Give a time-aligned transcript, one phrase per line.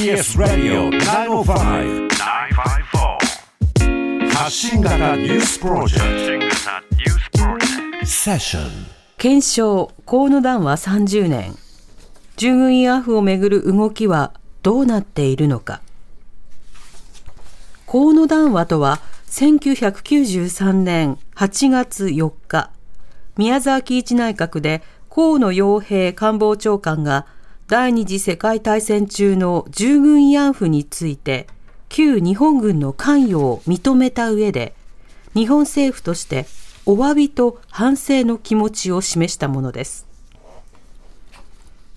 [0.00, 0.88] TBS ラディオ
[1.44, 6.48] 905-954発信型ニュースプロジェク
[8.00, 8.70] トセッション
[9.18, 11.54] 検証河野談話30年。
[12.38, 14.32] 従軍慰安婦をめぐる動きは
[14.62, 15.82] どうなっているのか。
[17.86, 22.70] 河野談話とは1993年8月4日
[23.36, 24.80] 宮沢喜一内閣で
[25.10, 27.26] 河野洋平官房長官が
[27.70, 31.46] 第二次世界大戦中の従軍慰安婦について
[31.88, 34.74] 旧日本軍の関与を認めた上で
[35.34, 36.46] 日本政府として
[36.84, 40.08] お詫びと反省の気持ちを示したものです。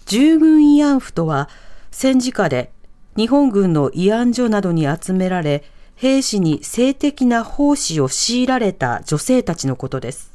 [0.05, 1.49] 従軍慰安婦とは
[1.89, 2.71] 戦時下で
[3.17, 5.63] 日本軍の慰安所などに集められ
[5.95, 10.33] 兵士に性的な奉仕を強いられた女性たちのことです。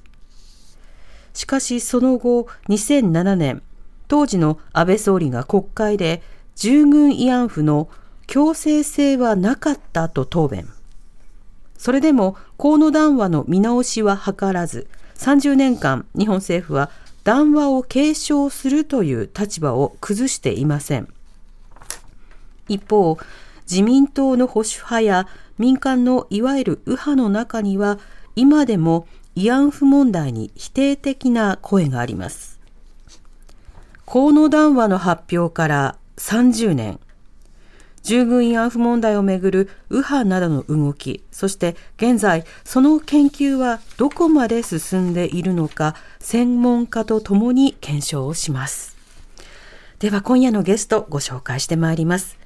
[1.33, 3.63] しかしその後2007年
[4.09, 6.23] 当時の安倍総理が国会で
[6.57, 7.89] 従軍慰安婦の
[8.27, 10.69] 強制性はなかったと答弁。
[11.77, 16.91] それでも河野談話の見直しは図らず、30年間日本政府は
[17.23, 21.09] 談話を継承するという立場を崩していません。
[22.69, 23.19] 一方、
[23.71, 27.99] 自民党の保守派や民間のいわゆる右派の中には
[28.35, 32.58] 今でも慰安婦問題に否定的な声があります。
[34.11, 36.99] 河野談話の発表から30年、
[38.03, 48.97] 従軍慰安婦問題をめぐる右派などの動き、そして現在、その研究はどこまで進んでいるのか、専門家とともに検証をします。
[49.99, 52.39] では今夜のゲストご紹介してまいります。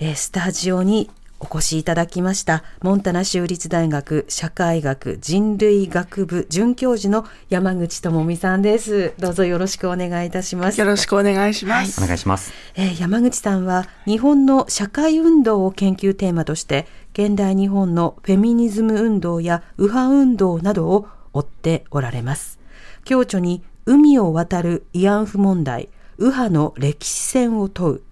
[0.00, 1.08] えスタジオに
[1.40, 9.14] お越しいただきましたモンタナ州立大学社会学人類学部准教授の山口智美さんです。
[9.18, 10.78] どうぞよろしくお願いいたします。
[10.78, 22.60] よろしくお願いします、はい、お願いします、えー、山口さんは日本の社会運動を研究テーマとして現代日本のフェミニズム運動や右派運動などを追っておられます。
[23.04, 28.02] 共著に海を渡る慰安婦問題右派の歴史戦を問う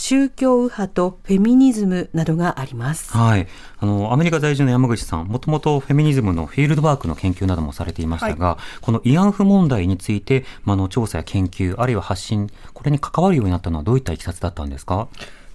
[0.00, 3.10] 宗教右派とフェミニズムなどがあります。
[3.16, 3.48] はい。
[3.78, 15.08] あの、アメリカ在住の山口さん、もともとフェミニズムのフィールドワークの研究などもされていましたが、はい、この慰安婦問題について、まあ、の調査や研究、あるいは発信、これに関わるようになったのはどういったいきさつだったんですか？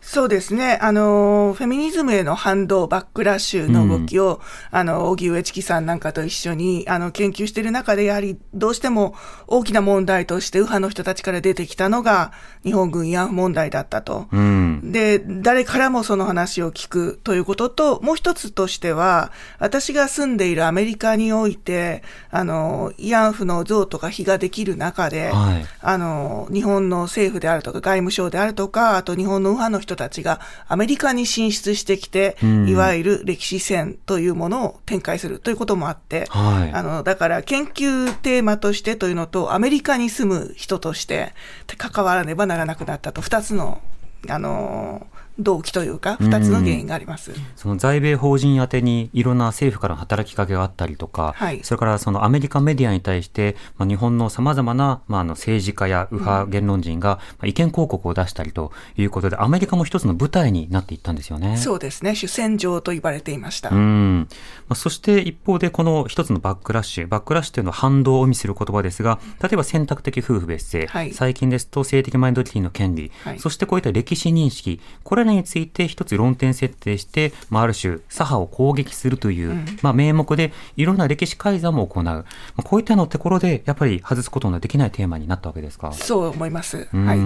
[0.04, 0.78] そうですね。
[0.82, 4.42] あの、フェミニズムへの反動、バックラッシュの動きを、
[4.72, 9.16] うん、あの、荻上チキさんなんかと一緒に、あの、研究している中で、やはり、どうしても
[9.48, 12.34] 大きな問題として、右派の人たちから出てきたのが、
[12.64, 14.28] 日本軍慰安婦問題だったと。
[14.32, 32.38] うん、で、誰からもその話を聞くということと、もう一つとしては、私が住んでいるアメリカにおいて、あの、慰安婦の像とか碑ができる中で、はい、あの、日本の政府であるとか、外務省であるとか、あと日本の右派の人人たちがアメリカに進出してきて、
[32.68, 41.34] いわゆる歴史戦というものを展開するということもあって、はい、あの、だから研究テーマとしてというのと、アメリカに住む人として
[41.78, 43.82] 関わらねばならなくなったと、二つの、
[44.28, 45.08] あの、
[45.40, 61.58] 動機というか、二つの原因があります、うん、その在米法人宛てにいろんな政府からの働きかけがあったりとか、はい、それからそのアメリカメディアに対して、まあ、日本のさまざまな、まあ、あの政治家や右派言論人が、まあ、意見広告を出したりということで、アメリカも一つの舞台になっていったんですよね。
[61.58, 63.70] そうですね、主戦場と言われていました。
[63.70, 64.28] うん。
[64.68, 82.26] まあ、そして一方で、この一つのバックラッシュ、バックラッシュというのは反動を意味する言葉ですが、例えば選択的夫婦別姓、はい、最近ですと性的マイノリティの権利、はい、そしてこういった歴史認識、これらについて一一つ論点設定して、まあ、ある種左派を攻撃するという、うん、まあ、名目でいろんな歴史改ざんも行う、ま
[82.58, 85.94] あ、こういったのところでやっぱり外すことのできないテーマになったわけですか？
[85.94, 87.20] そう思います、はい、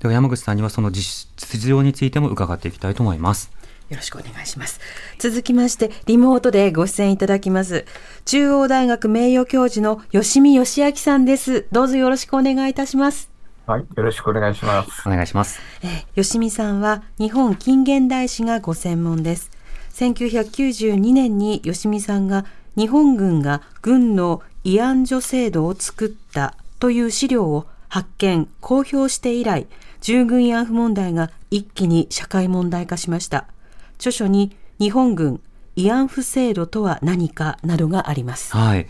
[0.00, 3.52] では山口さんにはその実情についても伺っていきたいと思います
[3.88, 4.80] よろしくお願いします。
[5.20, 7.84] 続きまして、リモートでご出演いただきます。
[8.24, 11.68] 中央大学名誉教授の吉見義明さんです。
[11.70, 13.35] どうぞよろしくお願いいたします。
[13.66, 15.02] はい、よろしくお願いします。
[15.08, 15.60] お願いします。
[15.82, 19.50] えー、吉見さんは日本近現代史がご専門です。
[19.94, 22.44] 1992年に吉見さんが
[22.76, 29.66] 日本軍が軍の慰安所制度を作ったという資料を発見、公表して以来、
[30.00, 33.48] 従軍慰安婦問題が一気に社会問題化しました。
[33.96, 35.40] 著書に日本軍
[35.74, 38.56] 慰安婦制度とは何かなどがあります。
[38.56, 38.86] はい。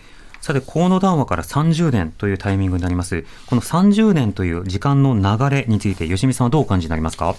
[0.46, 3.24] さて、河野談話から30年というタイミングになります。
[3.48, 7.34] この30年という時間の流れについて、吉見さんはどうお感じになりますか？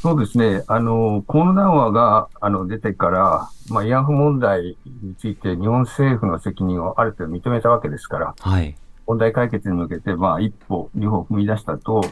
[0.00, 0.64] そうですね。
[0.68, 8.74] あの、河野談話があの出てから、まあ、慰安婦問題について日本政府の責任をある程度認めたわけですから、はい、
[9.06, 12.02] 問題解決に向けて、まあ、一歩、二歩踏み出したと、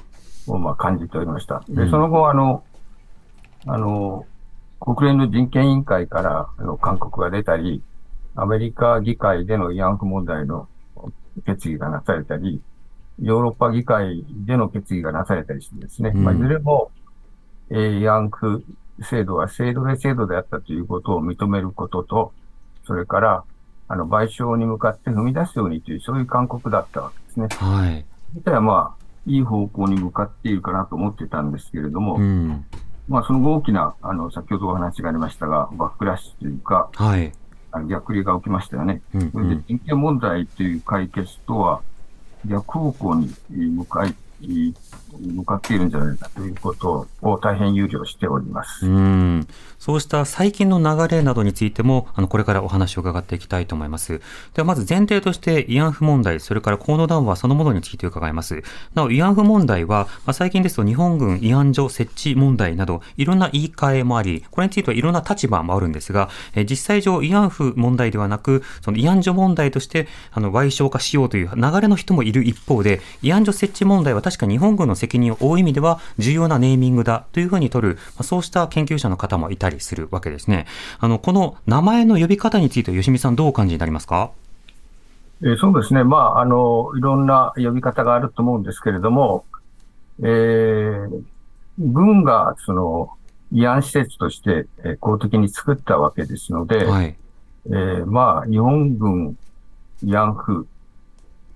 [0.47, 1.63] まあ、感じておりました。
[1.71, 2.65] で、その後、あの、
[3.67, 4.27] あの、
[4.79, 7.83] 国連の人権委員会からあの勧告が出たり、
[8.37, 10.69] アメリカ議会での慰安婦問題の
[11.45, 12.63] 決議がなされたり、
[13.21, 16.91] ヨーロッパ議会での決議がなされたりしてですね、うん、まあ、いずれも、
[17.71, 18.63] えー、慰安婦
[19.03, 22.33] 制度は制度で制度であったということを認めることと、
[22.87, 23.45] それから、
[23.89, 27.49] あの、賠償に向かって踏み出すようにという、そういう勧告だったわけですね。
[27.51, 28.05] はい。
[28.35, 32.65] 自体はまあ、いい方向に向かっているかなと思ってたんですけれども、うん、
[33.09, 37.33] まあ、その大きな、あの、先ほどお話がありましたが、バックラッシュというか、はい。
[37.85, 39.03] 逆流が起きましたよね。
[39.15, 41.83] うんうん、それで人権問題という解決とは
[42.47, 44.15] 逆方向に向かい、
[45.21, 48.87] 向かっているんじゃないかということを大変憂慮しております。
[48.87, 49.47] うん
[49.79, 54.21] そうした最近の流れなどについても、あの、これからお話を伺っていきたいと思います。
[54.55, 58.63] では、まず前提として、慰安婦問題、それから河野談話そのものについて伺います。
[58.95, 80.67] なお、慰安婦問題は、まあ、最近ですと日本軍慰安所設置問題など、いろんな言い換えもあり、これについてはいろんな立場もあるんですが、え実際上、慰安婦問題ではなく、その慰安所問題として、あの、賠償化しようという流れの人もいる一方で、慰安所設置問題は確か日本軍の責任を負う意味では重要なネーミングだというふうに取る、まあ、そうした研究者の方もいたりするわけですね。
[80.99, 84.31] あの、この名前の呼び方について、吉見さん、どうお感じになりますか？
[85.43, 86.03] えー、そうですね。
[86.03, 89.45] まあ、あの、いろんな呼び方があると思うんですけれども、
[90.21, 91.23] えー、
[91.79, 93.11] 軍が、その、
[93.53, 97.17] 慰安施設として、えー、公的に作ったわけですので、はい、
[97.67, 99.37] えー、まあ、日本軍
[100.03, 100.67] 慰安婦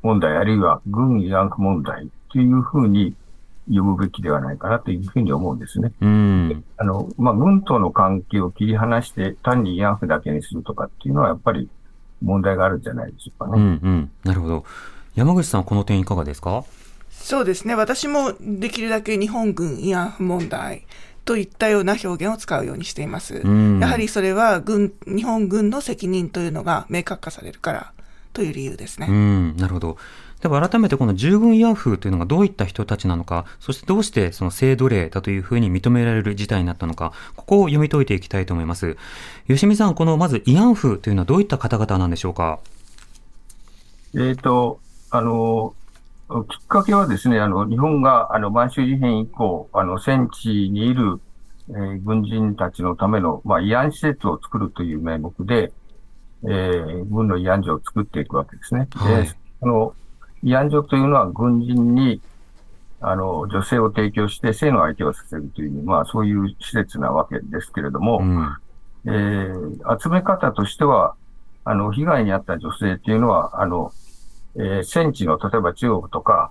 [0.03, 3.15] 問題、あるいは軍慰安婦問題というふうに
[3.73, 5.93] 呼ぶべきではないかなというふうに思うんですね。
[6.01, 6.65] うん。
[6.77, 11.69] あの、まあ、軍との関係を切り離して単に慰安婦だけにするとかっていうのはやっぱり
[12.23, 13.63] 問題があるんじゃないでしょうかね。
[13.63, 14.11] うんうん。
[14.25, 14.65] なるほど。
[15.15, 16.65] 山口さん、この点いかがですか？
[17.11, 17.75] そうですね。
[17.75, 20.87] 私もできるだけ日本軍慰安婦問題
[21.25, 23.43] といったような表現を使うようにしています。
[23.81, 27.93] やはりそれは軍、日本軍の責任というのが明確化されるから
[28.33, 29.07] という理由ですね。
[29.11, 29.97] うん、なるほど。
[30.41, 38.97] では改めてこの従軍慰安婦というのがどういった人たちなのか、そしてどうしてその制度例だというふうに認められる事態になったのか、ここを読み解いていきたいと思います。
[39.47, 42.59] 吉見さん、このまず慰安婦というのはどういった方々なんでしょうか？
[44.15, 45.75] えっ、ー、と、あの、
[46.49, 51.21] きっかけはですね、あの、日本が、あの、満州事変以降、あの、戦地にいる、
[51.69, 55.73] えー、軍人たちのための、まあ、慰安施設を作るという名目で、
[56.45, 58.89] えー、軍の慰安所を作っていくわけですね。
[58.95, 59.95] はい、で、あの、
[60.43, 62.21] 慰安所というのは軍人に、
[63.01, 68.57] あの、女性を提供して性の相手をさせるという、まあそういう施設なわけですけれども、うん、
[69.07, 71.15] えー、集め方としては、
[71.65, 73.93] あの、被害に遭った女性っていうのは、あの、
[74.57, 76.51] えー、戦地の、例えば中国とか、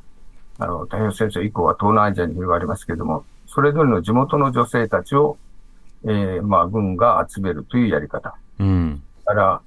[0.58, 5.38] あの、太平洋戦争以降は東南アジアに広がりますけれども、それぞれの地元の女性たちを、
[6.04, 8.36] えー、まあ、軍が集めるというやり方。
[8.60, 9.04] うん。
[9.26, 9.62] から、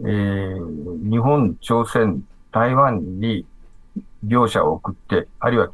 [0.00, 2.24] えー、日本、朝鮮、
[2.54, 3.44] 台湾に
[4.22, 5.68] 業者を送って、あるいは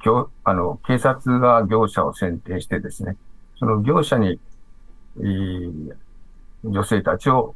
[0.45, 3.19] あの警察が業者を選定してですね、
[3.59, 4.41] その業者に、
[5.19, 5.95] えー、
[6.65, 7.55] 女性たちを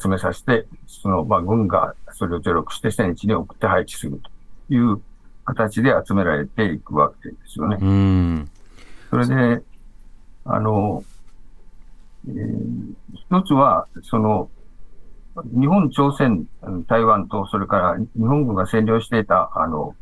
[0.00, 4.20] 集めさせて、その、まあ、軍がそれを助力して戦地に送って配置する
[4.68, 5.00] という
[5.44, 7.78] 形で集められていくわけですよね。
[7.80, 8.50] うん。
[9.10, 9.62] それで、
[10.44, 11.04] あの、
[12.26, 14.50] えー、一つは、その、
[15.44, 16.46] 日本、朝鮮、
[16.86, 19.94] 台湾と、それから日本軍が占領していた、あの、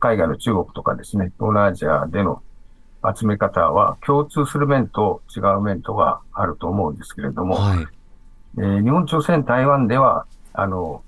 [0.00, 2.42] 海外の中国とかですね、東南アジアでの
[3.16, 7.86] 集め方は共通する面と違う面とがあると思うんですけれども、はい、
[8.58, 11.02] えー、日本、朝鮮、台湾では、あの、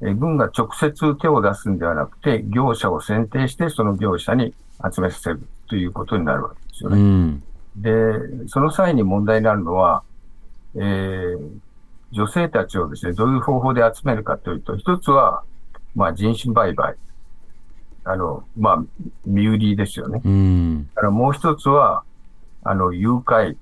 [0.00, 4.54] えー、軍が直接手を出すんではなくて、業者を選定して、その業者に
[4.94, 6.96] 集めさせるということになるわけですよね。
[6.96, 7.42] うん、
[7.76, 10.02] で、その際に問題になるのは、
[10.76, 11.50] えー、
[12.14, 15.42] 女性たちをですね、どういう方法で集めるかというと、一つは、
[15.96, 16.94] まあ、人身売買。
[18.04, 18.84] あの、まあ、
[19.26, 20.20] 身売りですよね。
[20.24, 20.90] うん。
[20.94, 22.04] からもう一つは、
[22.62, 23.56] あの、誘拐、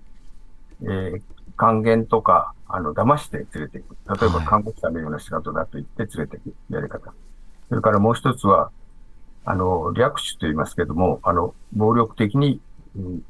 [0.83, 1.23] えー、
[1.57, 3.97] 還元とか、あの、騙して連れていく。
[4.21, 7.07] 例えば、看護師さんのような仕事だと言って連れていくやり方。
[7.07, 7.17] はい、
[7.71, 8.71] それからもう一つは、
[9.45, 12.61] あの、略取と言いますけども、あの、暴力的に、
[12.97, 13.23] うん、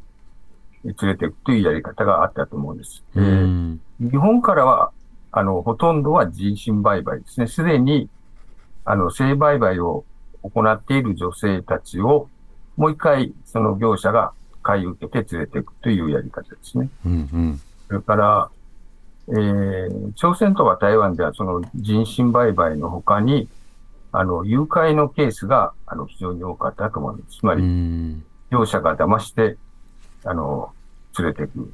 [0.85, 3.05] 連れていくというやり方があったと思うんです。
[3.15, 4.93] えー、日本からは、
[5.33, 7.47] あの、ほとんどは人身売買ですね。
[7.47, 8.09] すでに、
[8.85, 10.05] あの、性売買を
[10.43, 12.29] 行っている女性たちを、
[12.77, 16.91] もう一回、その業者が買い受けて連れていくというやり方ですね。
[17.07, 18.51] うんうん、それから、
[19.29, 23.49] えー、朝鮮とか台湾ではその人身売買の他に、
[24.11, 27.39] あの、誘拐のケースが、あの、非常に多かったと思います。
[27.39, 27.63] つまり、
[28.51, 29.57] 業者が騙して、
[30.25, 30.73] あの、
[31.19, 31.73] 連れていく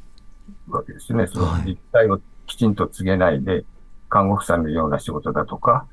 [0.69, 1.27] わけですね。
[1.27, 3.65] その実態をきちんと告げないで、
[4.09, 5.87] 看護婦さんのような仕事だとか、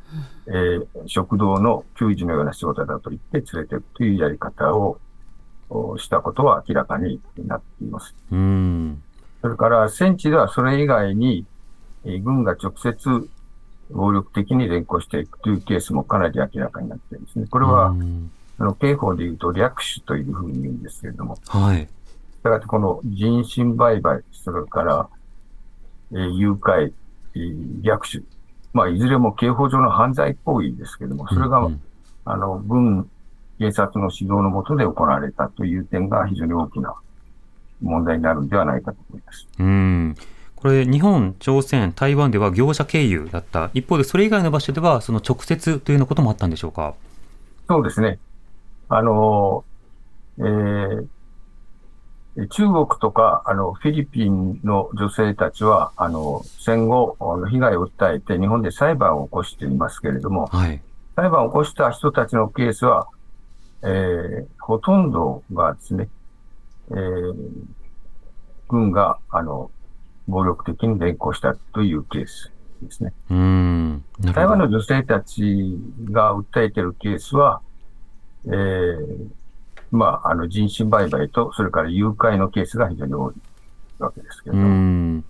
[0.48, 4.98] えー、食堂の給仕のような仕事だと言って連れていくというやり方を
[5.98, 8.16] したことは明らかになっています。
[8.32, 9.04] うん
[9.42, 11.46] それから戦地ではそれ以外に、
[12.04, 13.30] えー、軍が直接
[13.92, 17.46] 暴力的に連行していくというケースもかなり明らかになっているんですね。
[17.48, 17.94] これは、
[18.58, 21.82] あの刑法で言うと略取というふうに言うんですけれども、はい。
[21.82, 21.88] し
[22.42, 25.10] たがってこの人身売買、それから、
[26.12, 26.94] えー、誘拐、
[27.36, 28.24] えー、略取、
[28.74, 31.82] まあ、いずれも刑法上の犯罪行為ですけれども、それが、うんうん、
[32.26, 33.10] あの、軍、
[33.60, 36.94] 警察の指導のもとで行われたという点が非常に大きな
[37.82, 39.48] 問題になるんではないかと思います。
[39.60, 40.16] うん
[40.56, 43.70] これ、日本、朝鮮、台湾では業者経由だった。
[43.74, 46.96] 一方で、それ以外の場所では、その直接というようなこともあったんでしょうか？
[47.68, 48.18] そうですね。
[48.90, 49.64] あの、
[50.40, 51.08] えー、
[52.50, 60.82] 中国とか、あの、フィリピンの女性たちは、あの、戦後、あの被害を訴えて日本で裁判を起こしていますけれども、はい、
[61.16, 63.08] 裁判を起こした人たちのケースは、
[63.84, 66.10] えー、ほとんどがですね、
[66.92, 67.36] えー、
[68.68, 69.72] 軍が、あの、
[70.28, 72.52] 暴力的に連行したというケース
[72.82, 73.14] ですね。
[73.30, 74.04] うん。
[74.34, 75.80] 台湾の女性たち
[76.12, 77.62] が訴えているケースは、
[78.46, 79.28] えー、
[79.96, 83.34] まあ、あの人身売買と、それから誘拐のケースが非常に多い
[84.00, 85.24] わけですけれども。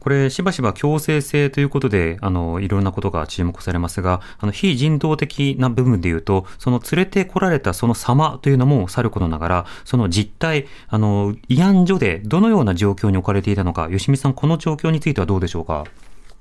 [0.00, 15.84] これ、しばしば強制性ということで、あの、いろんなことが注目されますが、あの、非人道的な部分で言うと、その連れてこられたその様というのもさることながら、その実態、あの、慰安所でどのような状況に置かれていたのか、吉見さん、この状況についてはどうでしょうか？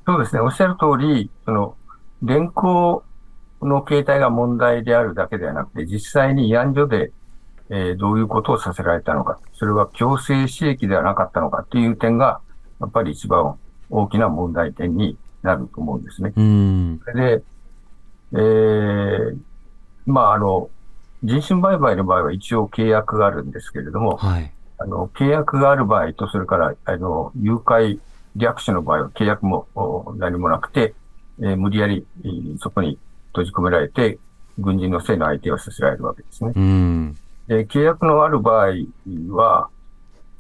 [0.06, 1.76] そうですね、おっしゃる通り、その、
[2.22, 3.04] 連行
[3.64, 7.12] の形態が問題であるだけではなくて、実際に慰安所で
[7.70, 12.40] えー、どういうことをさせられたのか、それは強制刺激ではなかったのかっていう点が、
[12.80, 13.58] やっぱり一番
[13.90, 16.34] 大きな問題点になると思うんですね。
[16.36, 17.00] うん。
[17.16, 17.44] で、
[18.34, 19.38] えー、
[20.06, 20.70] まあ、あの、
[21.24, 28.00] 人身売買の場合は一応契約があるんですけれども、はい、あの、契約がある場合と、それから、あの、誘拐
[28.36, 29.68] 略取の場合は契約も
[30.18, 30.94] 何もなくて、
[31.40, 32.06] えー、無理やり、
[32.60, 32.98] そこに
[33.30, 34.20] 閉じ込められて、
[34.60, 36.52] 軍人の性の相手をさせられるわけですね。
[37.50, 38.74] うんで、契約のある場合
[39.30, 39.70] は、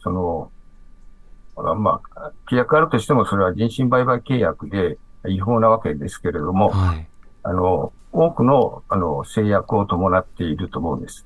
[0.01, 0.51] その、
[1.55, 4.97] まあ、契約あるとしても、それは人身売買契約で
[5.27, 7.07] 違法なわけですけれども、はい、
[7.43, 11.25] あの、多くの、あの、制約を伴っていると思うんです。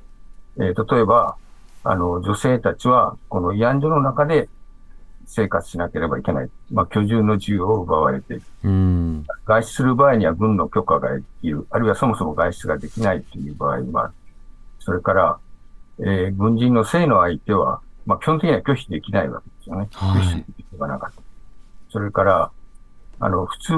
[0.57, 1.35] えー、例えば、
[1.83, 4.50] あの、女性たちは、この慰安所の中で
[5.25, 6.50] 生活しなければいけない。
[6.71, 8.43] まあ、居住の自由を奪われている。
[9.45, 11.65] 外出する場合には軍の許可がいる。
[11.71, 14.13] あるいはそもそも外出ができないという場合もある。
[14.79, 15.39] それから、
[16.00, 19.88] えー、軍人の性の相手は、まあ、基本的には拒否できないわけですよね。
[19.91, 21.21] はい、拒否できなかった。
[21.89, 22.51] それから、
[23.19, 23.74] あの、普通、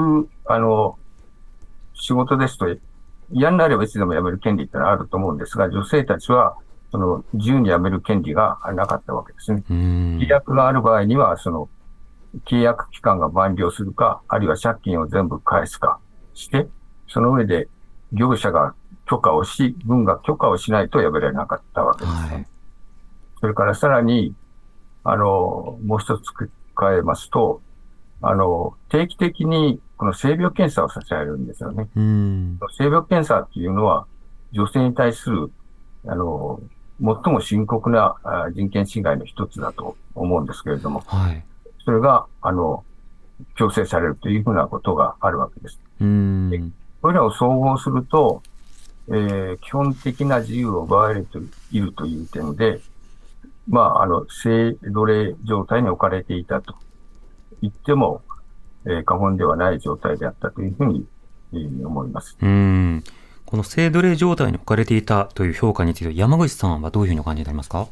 [0.46, 0.98] あの、
[1.94, 2.66] 仕事ですと、
[3.30, 6.56] 嫌になればいつでも辞める権利ってのはあると思うんですが、女性たちは、
[6.90, 9.64] その、自由に辞める権利がなかったわけですね。
[9.68, 11.68] 契約がある場合には、その、
[12.46, 15.98] 契約期間が満了するか、あるいは借金を全部返すか
[16.34, 16.66] して、
[17.08, 17.68] その上で
[18.12, 18.74] 業者が
[19.06, 22.46] 許可をし、軍が許可をしないと破れなかったわけです、ね、はい、
[23.40, 24.34] それからさらに、
[25.04, 27.60] あの、もう一つ付け加えますと、
[28.22, 31.88] あの、定期的にこの性病検査をさせられるんですよね。
[32.76, 34.06] 性病検査っていうのは、
[34.52, 35.50] 女性に対する、
[36.06, 36.60] あの、
[37.00, 38.14] 最も深刻な
[38.54, 41.44] 人権侵害の一つだと思うんですけれども、はい、
[41.84, 42.84] それが、あの、
[43.56, 45.80] 強制されるというふうなことがあるわけです。
[47.02, 48.42] これらを総合すると、
[49.08, 51.38] えー、基本的な自由を奪われて
[51.72, 52.80] いるという点で、
[53.68, 56.74] まあ、あの、性奴隷状態に置かれていたと
[57.62, 58.22] 言っても、
[58.86, 61.06] えー、過言ではない状態であったというふうに、
[61.52, 62.36] えー、思います。
[62.40, 63.04] うん
[63.46, 67.86] この性奴隷状態に置かれていたという評価について、山口さんはどういうふうにお感じになりますか？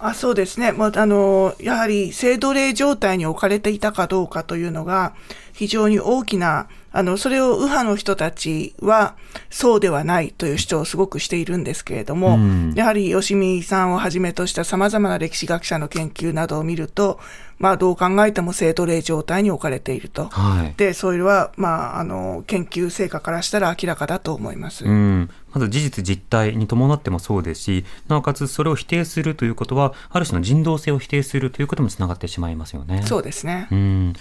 [0.00, 0.72] あそうですね。
[0.72, 5.14] まあ、あの、やはり性奴隷状態に置かれていたかどうかというのが、
[5.52, 9.14] 非常に大きなあの、それを右派の人たちは、
[9.50, 17.20] そうではないという主張をすごくしているんですけれども、うん、やはり吉見さんをはじめとした様々な歴史学者の研究などを見ると、
[17.58, 20.26] まあ、どう考えても性奴隷状態に置かれていると。
[20.26, 24.84] はい、で、それは、まあ、あの、研究成果からしたら明らかだと思います。
[24.84, 33.02] うん、まず事実実態に伴ってもそうですし、なおかつそれを否定するということは、ある種の人道性を否定するということもつながってしまいますよね。
[33.04, 33.68] そうですね。
[33.70, 34.14] うん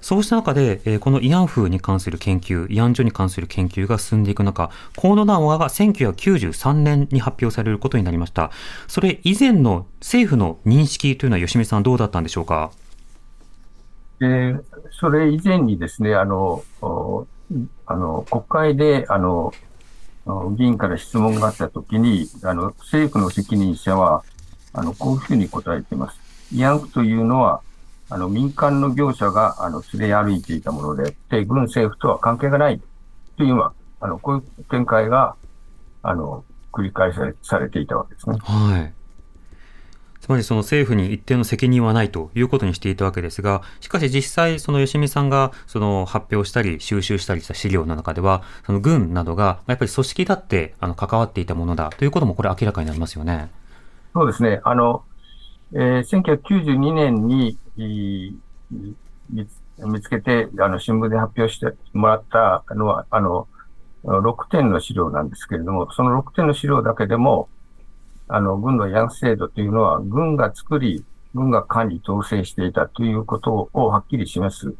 [0.00, 4.70] そうした中で、えー、この慰安婦に関する研究、慰安所に関する研究が進んでいく中、
[5.00, 8.50] 河野談話が1993年に発表されることになりました。
[8.88, 12.70] それ以前の政府の認識というのは吉見さんどうだったんでしょうか？
[14.20, 14.54] で、
[14.92, 16.62] それ以前にですね、あの、
[17.86, 19.52] あの国会で、あの、
[20.56, 24.22] 議員から質問があったときに、あの、政府の責任者は、
[24.74, 26.20] あの、こういうふうに答えています。
[26.54, 27.62] 慰安婦というのは、
[28.10, 32.80] あの、民間の業者が、あの、連れ歩いていたもので、で、軍政府とは関係がない
[33.38, 35.34] というのは、あの、こういう展開が、
[36.02, 38.36] あの、繰り返されされていたわけですね。
[38.42, 38.99] はい。
[40.30, 53.50] まりその政府に一定の責任はないということにしていたわけですが、しかし実際、その吉見さんがその発表したり収集したりした資料の中では、その軍などがやっぱり組織だってあの関わっていたものだということもこれ明らかになりますよね。
[54.14, 54.60] そうですね。
[54.64, 55.04] あの、
[55.72, 57.58] えー、1992年に
[59.78, 63.46] 見つけて、あの、新聞で発表してもらったのは、あの、
[64.04, 67.48] 6点の資料なんですけれども、その6点の資料だけでも、
[68.32, 74.74] あの、軍の慰安制度というのは、軍が作り、軍が管理、統制していたということをはっきり示す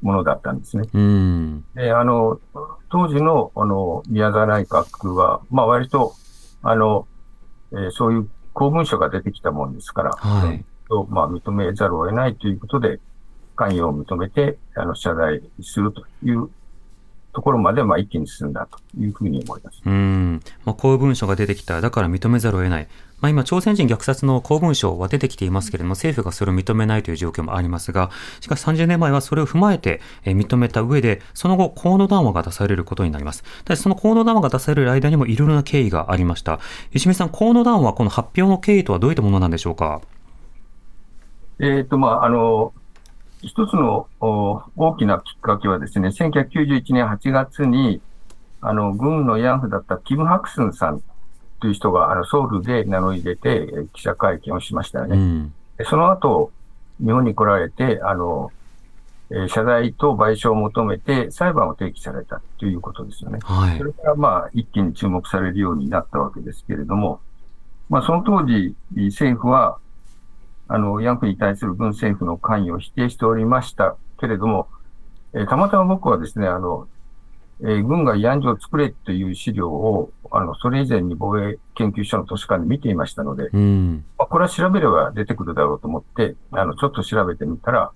[0.00, 0.88] ものだったんですね。
[0.92, 1.64] うん。
[1.74, 2.40] で、あの、
[2.90, 6.14] 当時の、あの、宮沢内閣は、まあ、割と、
[6.62, 7.08] あの、
[7.72, 10.64] えー、そういう公文書が出てきたもんですから、はい。
[10.88, 13.00] と、まあ、認めざるを得ないということで、
[13.56, 16.48] 関与を認めて、あの、謝罪するという
[17.34, 19.82] ところまで、まあ、一気に進んだというふうに思います。
[19.84, 20.40] うん。
[20.64, 21.80] まあ、こういう文書が出てきた。
[21.80, 22.88] だから認めざるを得ない。
[23.20, 28.10] まあ、今、朝鮮人虐殺の公文書は出てきていますけれども、政府がそれを認めないという状況もありますが、
[28.40, 33.42] しかし30年前はそれを踏まえて、え認めた上で、その後、河野談話が出されることになります。
[33.64, 36.60] ただその河野談話が出される間にもいろいろな経緯がありました。
[36.92, 40.00] 石見さん、河野談話、この発表の経緯とはどういったものなんでしょうか？
[41.60, 42.72] えっ、ー、と、まあ、あの、
[43.46, 48.00] 一つの大きなきっかけはですね、1991年8月に、
[48.60, 51.02] あの、軍の慰安婦だったキム・ハクスンさん
[51.60, 55.16] という人が、あの、ソウルで名乗り出て記者会見をしましたよね。
[55.16, 55.52] うん、
[55.84, 56.50] その後、
[57.00, 58.50] 日本に来られて、あの、
[59.30, 63.38] え謝罪と賠償を求めて裁判を提起されたということですよね。
[63.42, 67.20] はい、それからまあ一気に注目されるようになったわけですけれども、
[67.88, 69.78] まあその当時政府は
[70.68, 74.68] あの、ヤンクに対する軍政府の関与を否定しておりましたけれども、
[75.34, 76.88] えー、たまたま僕はですね、あの、
[77.60, 87.92] えー、軍が慰安所を作れという資料を、あの、それ以前に防衛研究所の図書館で見ていましたので、うん、まあ、これは調べれば出てくるだろうと思って、あの、ちょっと調べてみたら、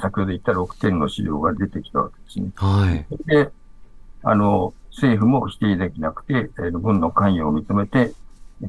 [0.00, 2.50] 先ほど言った6点の資料が出てきたわけですね。
[2.56, 3.06] はい。
[3.26, 3.50] で、
[4.22, 8.14] あの、政府も否定できなくて、えー、軍の関与を認めて、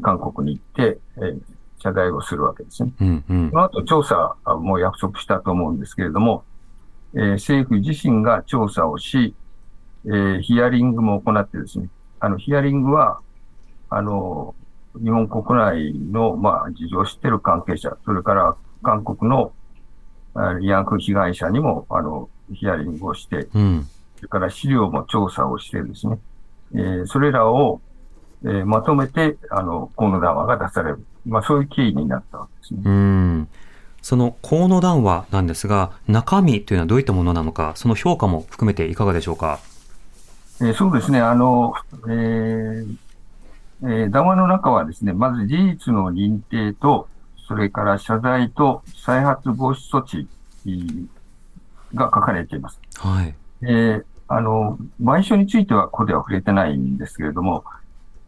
[0.02, 1.42] 韓国に行って、えー、
[1.80, 2.92] 謝罪をするわけですね。
[3.00, 6.44] うんうん、その後調査も約束したと思うんですけれども、
[7.14, 9.36] えー、政府自身が調査をし、
[10.06, 13.20] えー、ヒアリングも行ってですね、あの、ヒアリングは、
[13.90, 14.56] あの、
[15.02, 19.52] 日本国内の、まあ、事情を知っている関係者、それから韓国の
[20.34, 26.20] 慰安婦被害者にも、あの、ヒアリングをして、うん、それから資料も調査をしてですね、
[26.74, 27.82] えー、それらを、
[28.44, 31.06] えー、まとめて、あの、河野談話が出される。
[31.26, 32.82] まあ、そういう経緯になったわけですね。
[32.86, 33.48] うん
[34.02, 39.60] その河野談話なんですが、中身というのはどういったものなのか、その評価も含めていかがでしょうか？
[40.62, 41.74] えー、そうですね、あの、
[42.08, 42.98] えー
[43.84, 47.10] えー、談話の中はですね、まず事実の認定と、
[47.48, 50.28] それから謝罪と再発防止措置
[51.94, 52.80] が書かれています。
[52.98, 53.36] はい。
[53.62, 57.66] えー、あの、賠償についてはここでは触れてないんですけれども、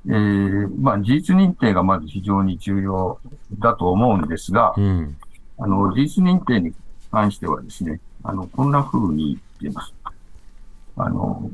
[0.09, 3.19] えー、まあ、事実認定がまず非常に重要
[3.59, 5.15] だと思うんですが、うん、
[5.59, 6.73] あの、事実認定に
[7.11, 9.93] 関してはですね、あの、こんな風に言っています。
[10.97, 11.51] あの、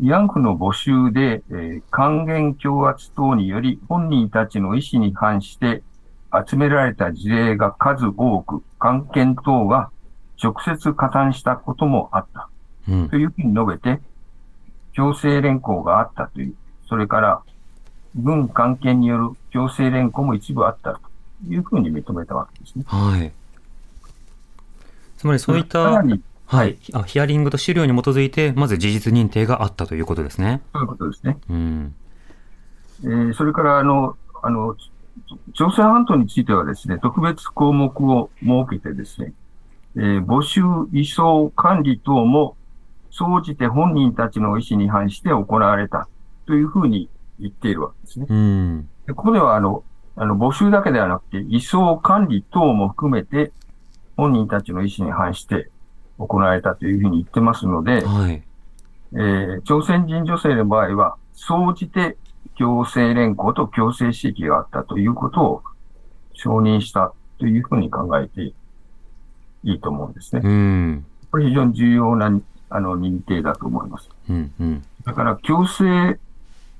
[0.00, 5.82] 慰安婦の募集で、えー、還元強圧等により本人たちの意思に反して
[6.48, 9.90] 集められた事例が数多く、関係等が
[10.40, 12.48] 直接加担したこともあった。
[12.88, 14.00] うん、というふうに述べて、
[14.92, 16.54] 強制連行があったという
[16.88, 17.42] それから
[18.14, 21.00] 軍関係による強制連行も一部あったと
[21.48, 22.84] いうふうに認めたわけですね。
[22.86, 23.32] はい。
[25.16, 26.02] つまりそういった、
[26.46, 30.62] はい、あヒアリングと資料に基づいて、まず事実認定があったということですね。
[30.72, 31.38] そういうことですね。
[31.50, 31.94] うん。
[33.04, 34.76] えー、それから、あの、あの、
[35.54, 39.32] 朝鮮半島についてはですね、特別項目を設けてですね、
[39.96, 40.60] えー、募集、
[40.92, 42.56] 移送、管理等も、
[43.10, 46.06] 総じて本人たちの意思に反して行われた
[46.46, 48.26] というふうに言っているわけですね。
[48.28, 49.84] うん、でここではあの、
[50.16, 53.52] あの募集だけではなくて、移送管理等も含めて、
[54.16, 55.70] 本人たちの意思に反して
[56.18, 58.42] 行われたというふうに言ってますので、はい、
[59.12, 62.16] えー、朝鮮人女性の場合は、総じて
[62.56, 65.62] 強制連行と強制刺激があったということを
[66.32, 68.54] 承認したというふうに考えてい
[69.74, 70.42] いと思うんですね。
[70.42, 74.08] うん、これ非常に重要なあの認定だと思います。
[74.30, 76.18] うんうん、だから強制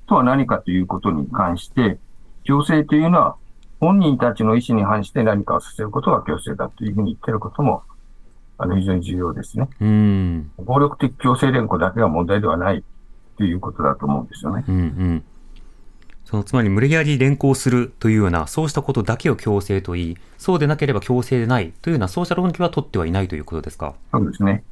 [0.07, 1.99] とは何かということに関して、
[2.43, 3.35] 強制というのは
[3.79, 7.83] 本人たちの意思に反して何かをさせることが強制だというふうに言ってることも、
[8.57, 9.69] あの、非常に重要ですね。
[9.79, 10.51] うん。
[10.57, 12.83] 暴力的強制連行だけが問題ではない
[13.37, 14.65] ということだと思うんですよね。
[14.67, 15.23] うんうん。
[16.25, 23.93] そのつまり無理やり連行するというような、そうしたことだけを強制といい、そうでなければ強制でないというような、そうした論理は取ってはいないということですか？
[24.11, 24.63] そうですね。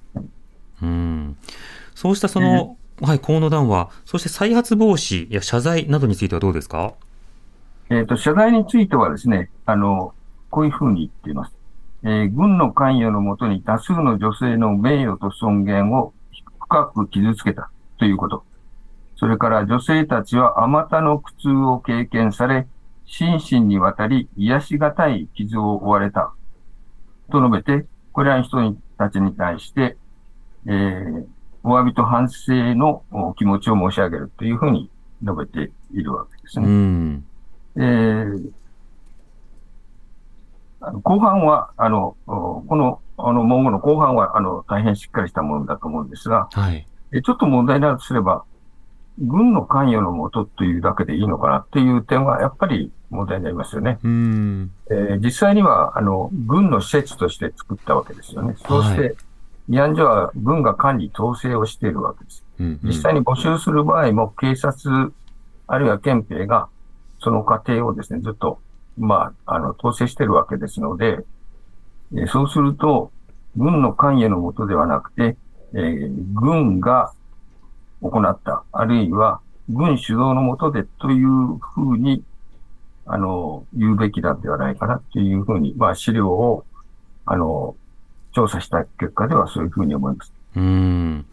[0.82, 1.38] うん。
[1.93, 6.93] そうしたその、はい、河野談話、そして再発防止や謝罪などについてはどうですか？
[7.89, 10.13] えっ、ー、と、謝罪についてはですね、あの、
[10.49, 11.53] こういうふうに言っています。
[12.03, 16.13] えー、軍の関与のもとに多数の女性の名誉と尊厳を
[16.60, 18.43] 深く傷つけたということ。
[19.17, 22.67] それから女性たちはあまたの苦痛を経験され、
[23.05, 26.34] 心身にわたり癒しがたい傷を負われた。
[27.31, 29.97] と述べて、これらの人たちに対して、
[30.67, 31.25] えー、
[31.65, 33.04] お詫びと反省の
[33.38, 34.91] 気持ちを申し上げるというふうに
[35.23, 36.67] 述べているわけですね。
[36.67, 37.25] うん
[37.78, 38.51] えー、
[41.01, 46.86] 後半は、あの、この、あの、文言の後半は、あの、大変しっかりしたものだと思うんですが、はい。
[47.23, 48.43] ちょっと問題になるとすれば、
[49.17, 53.97] 軍の関与のもとというだけでいいのかなっていう点は、やっぱり問題になりますよね。
[54.04, 58.56] うんえー、実際には、あの、軍の施設として作ったわけですよね。
[58.58, 59.15] そして、
[59.69, 62.43] 慰安所は軍が管理、統制をしているわけです。
[62.60, 65.13] うんうん、実際に募集する場合も、警察、
[65.67, 66.69] あるいは憲兵が
[67.19, 68.60] その過程をですね、ずっと、
[68.97, 71.19] まあ、あの、統制してるわけですので、
[72.15, 73.12] えそうすると、
[73.58, 75.38] 軍の関与のもとではなくて、
[75.73, 77.13] えー、軍が
[78.01, 82.23] 行った、あるいは軍主導のもとでというふうに、
[83.06, 86.65] あの、言うべきなんではないかなというふうに、まあ、資料を、
[87.25, 87.75] あの、
[88.36, 90.32] 調査した結果ではそういうふうに思います。
[90.56, 91.26] うん。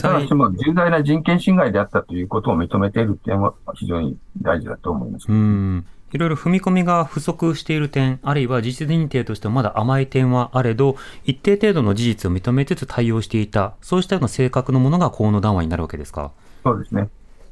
[0.00, 5.26] ただしも重大な人権侵害であったということを認めている点は非常に大事だと思います。
[5.28, 16.30] うんいろいろ踏み込みが不足している点、あるいは事実認定としてはまだ甘い点はあれど、一定程度の事実を認めつつ対応していた、そうしたような性格のものが河野談話になるわけですか？
[16.62, 17.08] そうですね。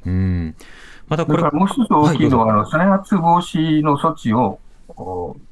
[0.07, 0.55] うん。
[1.09, 1.42] またこれ。
[1.51, 4.61] もう一つ大きいのは、はい、あの、再発防止の措置を、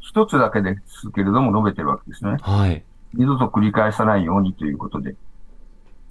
[0.01, 2.37] 一つだけですけれども述べてるわけですね。
[2.41, 2.85] はい。
[3.15, 5.15] 二度と繰り返さないようにということで。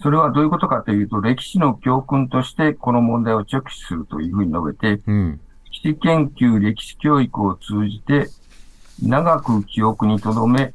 [0.01, 8.27] それはどういうことかというと、歴史の教訓としてこの問題を直視するというふうに述べて、うん、歴史研究、歴史教育を通じて、
[9.01, 10.73] 長く記憶に留め、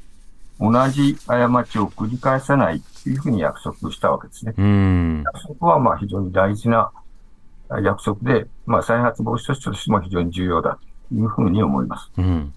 [0.59, 4.55] 同じ過ちを繰り返さないというふうに約束したわけですね。
[4.57, 6.93] うん、約束はまあ非常に大事な
[7.83, 12.11] 約束で、まあ、再発防止措置としても非常に重要だというふうに思います。
[12.17, 12.53] うん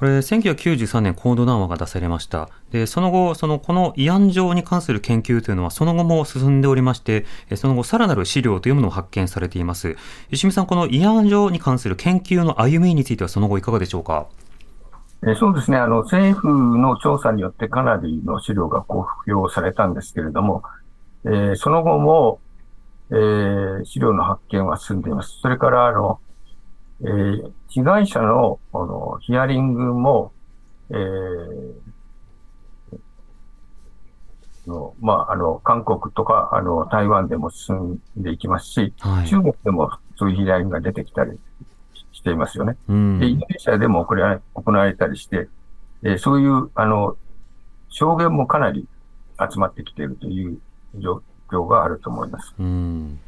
[0.00, 2.48] これ、1993年、コード談話が出されました。
[2.70, 9.98] で、その後、その、この慰安状に関する研究というのは、その後も進んでおりまして、その後、さらなる資料というものを発見されています。
[10.30, 14.26] 石見さん、この慰安状に関する研究の歩みについては、その後、いかがでしょうか？
[15.28, 15.76] えそうですね。
[15.76, 20.62] あの、政府の調査によってかなりの資料が公表されたんですけれども、
[21.26, 22.40] えー、その後も、
[23.10, 25.40] えー、資料の発見は進んでいます。
[25.42, 26.20] それから、あの、
[27.02, 30.32] えー、被害者のこのヒアリングも、
[30.90, 31.72] えー、
[34.66, 41.38] のまあ、あの、韓国とか、あの、台湾でも進んでいきますし、はい、中国でもそういうヒアリングが出てきたり
[42.12, 42.76] していますよね。
[42.88, 44.14] うん、で、インドネシアでも行
[44.72, 45.48] われたりして、
[46.02, 47.16] えー、そういう、あの、
[47.88, 48.86] 証言もかなり
[49.38, 50.58] 集まってきているという
[50.96, 52.54] 状況があると思います。
[52.58, 53.18] うん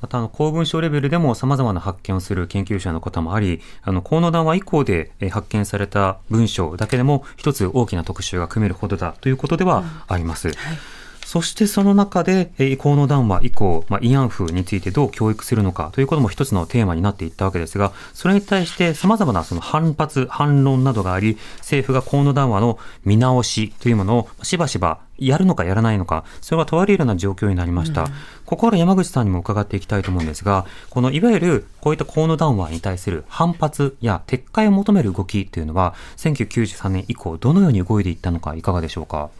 [0.00, 10.48] また、あの、公文書レベルでも様々な発見をする研究者の方もあり、あの、河野談話以降で発見された文章だけでも一つ大きな特集が組めるほどだということではあります。
[10.48, 10.78] うんはい
[11.28, 28.04] そしてその中で、えー、河野談話以降、まあ、慰安婦についてどう教育するのかということも一つのテーマになっていったわけですが、それに対して様々なその反発、反論などがあり、政府が河野談話の見直しというものをしばしばやるのかやらないのか、それが問われるような状況になりました。
[28.04, 28.08] うん、
[28.46, 39.30] ここから山口さんにも伺っていきたいと思うんですが、このいわゆるこういった河野談話に対する反発や撤回を求める動きというのは、1993年以降、どのように動いていったのか、いかがでしょうか？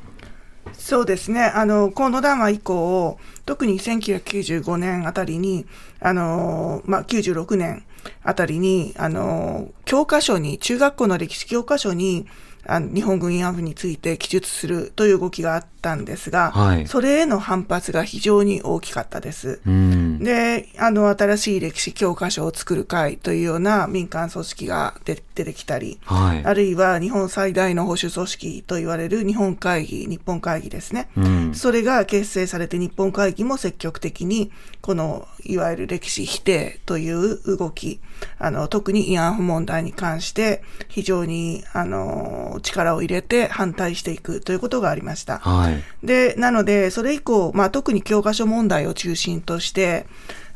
[0.72, 1.44] そうですね。
[1.44, 5.66] あの、河野談話以降、特に1995年あたりに、
[6.00, 7.84] あの、まあ、96年
[8.22, 12.26] あたりに、あの、教科書に、中学校の歴史教科書に、
[12.68, 19.60] あの日本軍慰安婦について記述するという動きがあったんですが、はい、それへの反発が非常に大きかったです。
[19.64, 31.08] で、あの、新しい歴史教科書を作る会というような民間組織が出てきたり、はい、あるいは日本最大の保守組織と言われる日本会議、日本会議ですね。
[31.54, 34.52] それが結成されて日本会議も積極的に、
[34.82, 38.00] この、いわゆる歴史否定という動き、
[38.38, 45.38] あの、特に慰安婦問題に関して非常に、あの、力を入れて反対していくということがありました。
[45.38, 50.06] はい、で、なので、それ以降、まあ、特に教科書問題を中心として、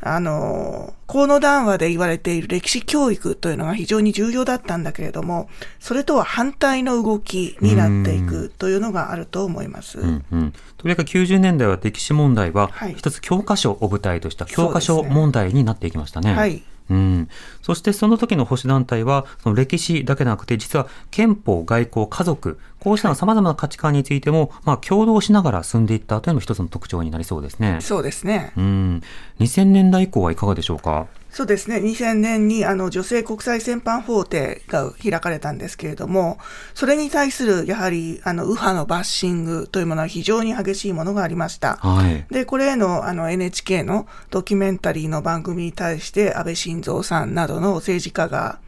[0.04, 10.00] あの、河野談話で言われている歴史教育というのが非常に重要だったんだけれども、それとは反対の動きになっていくというのがあると思います。
[10.00, 16.34] うんうん、とにかく90年代は歴史問題は、一つ教科書を舞台とした教科書問題になっていきましたね。
[16.34, 17.28] はいうん、
[17.62, 27.78] そしてその時の保守団体は、その歴史だけでなくて、実は憲法、外交、家族、こうした様々な価値観についても、まあ、共同しながら進んでいったというのも一つの特徴になりそうですね。
[27.80, 28.52] そうですね。
[28.56, 29.02] うん。
[29.40, 31.06] 2000年代以降はいかがでしょうか？
[31.32, 36.38] そうですね、2000年にあの女性国際戦犯法廷が開かれたんですけれども、
[36.74, 41.76] それに対するやはりあの右派のバッシングというものは非常に激しいものがありました。
[41.76, 48.58] はい、で、これへのあの NHK のドキュメンタリーの番組に対して安倍晋三さんなどの政治家が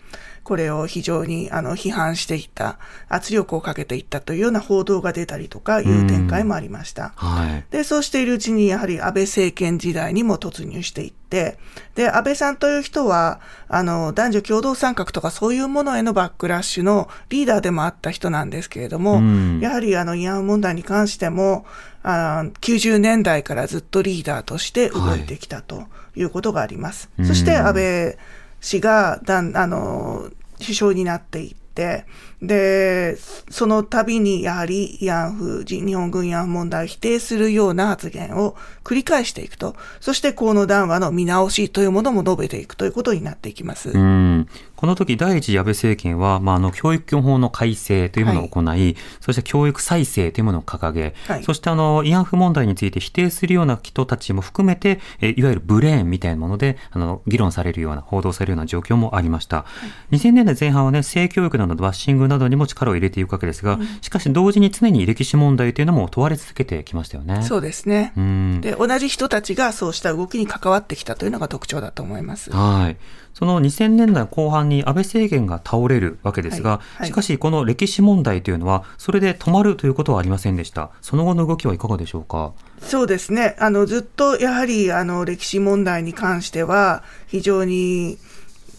[0.44, 2.78] これを非常にあの批判していった、
[3.08, 7.12] 圧力をかけていったというような報道が出たりとかいう展開もありました。
[7.16, 11.58] はい、で、そうしているうちにやはり安倍政権時代にも突入していって、
[11.94, 19.22] で、安倍さんという人は、あの、男女共同参画とかそういうものへのバックラッシュのリーダーでもあった人なんですけれども、
[19.60, 21.64] やはりあの、慰安婦問題に関しても、
[22.02, 27.08] あ90年代からずっとリーダーとして動いてきたということがあります。
[27.16, 28.18] はい、そして安倍
[28.64, 32.06] 氏がだん、あの、首相になっていって、
[32.46, 33.16] で、
[33.50, 43.90] その度にやはり慰安婦、日本軍慰安婦問題を否定するような発言を繰り返していくと、そして河野談話の見直しというものも述べていくということになっていきます。
[43.90, 44.48] うん。
[44.84, 59.58] この時第一次安倍政権は、まあ、あの教育基本法の改正というものを行い、はい、そして教育再生というものを掲げ、はい、そしてあの慰安婦問題について否定するような人たちも含めて、えいわゆるブレーンみたいなものであの議論されるような、報道されるような状況もありました。
[59.58, 59.66] は
[60.10, 67.42] い、2000年代前半はね、性教育などのバッシングなどにも力を入れていくわけですが、しかし同時に常に歴史問題というのも問われ続けてきましたよね。
[67.42, 68.12] そうですね。
[68.60, 72.50] で、同じ人たちがそうした動きに関わってきたというのが特徴だと思います。
[72.50, 72.96] はい。
[73.32, 80.90] その2000年代後半に安倍政権が倒れるわけですが、はいはい、しかしこの歴史問題というのは、それで止まるということはありませんでした。
[81.00, 82.52] その後の動きはいかがでしょうか？
[82.78, 83.56] そうですね。
[83.58, 88.18] あの、ずっとやはり、あの、歴史問題に関しては、非常に、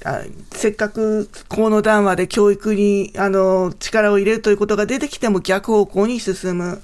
[0.05, 6.81] あせっかく河野談話で教育にあの力を入れるということが出てきても逆方向に進む。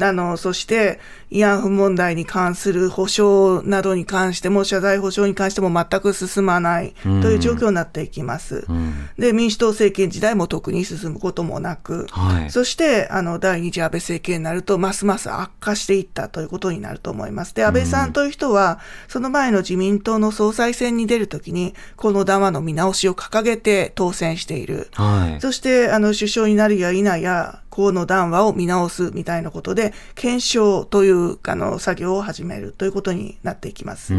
[0.00, 8.66] あの、そして、慰安婦問題に関する保障などに関しても、謝罪保障に関しても全く進まないという状況になっていきます。
[8.68, 17.54] うん、で、民主党政権時代も特に進むこともなく、はい、そして、あの、第二次安倍政権になると、ますます悪化していったということになると思います。
[17.54, 24.90] で、安倍さんという人は、その前の自民党の総裁選に出るときに、この談話の見直しを掲げて当選している。
[24.92, 34.14] はい、そして、あの、首相になるや否や、河野談話を見直すみたいなことで、検証というあの作業を始めるということになっていきます。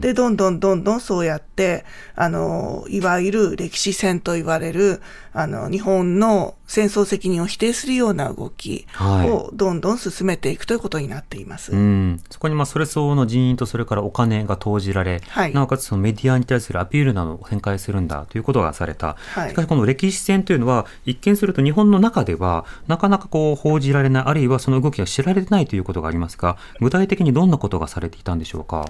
[0.00, 5.00] で、どんどんどんどんそうやって、あの、いわゆる歴史戦と言われる、
[5.32, 11.72] あの、日本の戦争責任を否定するような動きをどんどん進めていくということになっています。
[11.72, 19.16] はい、うんそこにまあそれ相応の人員とそれからお金が投じられ、はい、なおかつそのメディアに対するアピールなどを展開するんだということがされた。
[19.34, 28.84] はい、しかしこの歴史戦というのは一見すると日本の中ではなかなかこう報じられない、あるいはその動きが知られてないということがありますが、具体的にどんなことがされていたんでしょうか？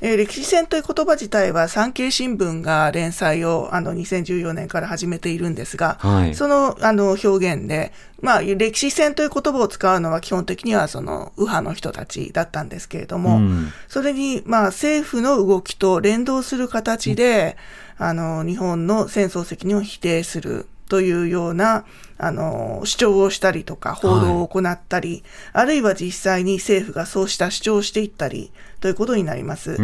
[0.00, 17.56] えー、歴史戦という言葉自体は産経新聞が連載をあの2014年から始めているんですが、はい、そのあの表現で、まあ、歴史戦という言葉を使うのは基本的にはその右派の人たちだったんですけれども、うん、それにまあ政府の動きと連動する形で、
[17.96, 20.66] あの日本の戦争責任を否定する。
[20.86, 21.86] というような、
[22.18, 25.22] あの、主張をしたりとか、報道を行ったり、
[25.52, 28.52] はい、あるいは実際に政府がそうした主張をしていったり、
[28.84, 29.78] ということになります。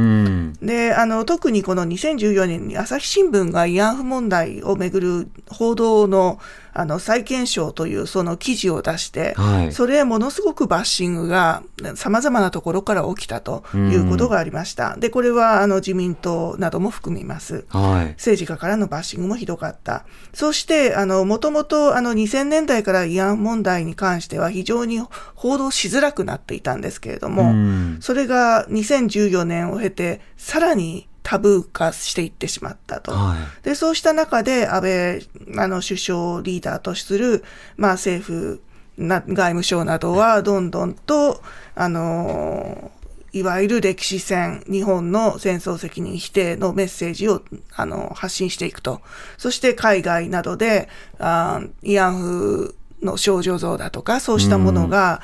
[0.61, 6.39] で、あの、特にこの2014年に朝日新聞が慰安婦問題をめぐる報道の
[6.73, 11.63] あの、再検証というその記事を出して、はい、それものすごくバッシングが
[11.97, 14.97] 様々なところから起きたということがありました。
[14.97, 17.65] で、これはあの自民党なども含みます。
[17.69, 20.05] はい、政治家からのバッシングもひどかった。
[20.33, 25.01] そして、あの、もともとあの2000年代から慰安婦問題に関しては非常に
[25.35, 27.53] 報道しづらくなっていたんですけれども、
[28.01, 33.13] それが2014年を経て、さらにタブー化していってしまったと。
[33.13, 37.45] はい、で、そうした中で安倍、あの、首相リーダーとする、
[37.77, 38.63] まあ政府、
[38.97, 41.43] な外務省などはどんどんと、
[41.75, 42.91] あの
[43.33, 47.43] いわゆる歴史戦、日本の戦争責任否定のメッセージを
[47.75, 49.01] あの発信していくと。
[49.39, 50.89] そして海外などで、
[51.19, 55.23] あ慰安婦の少女像だとか、そうしたものが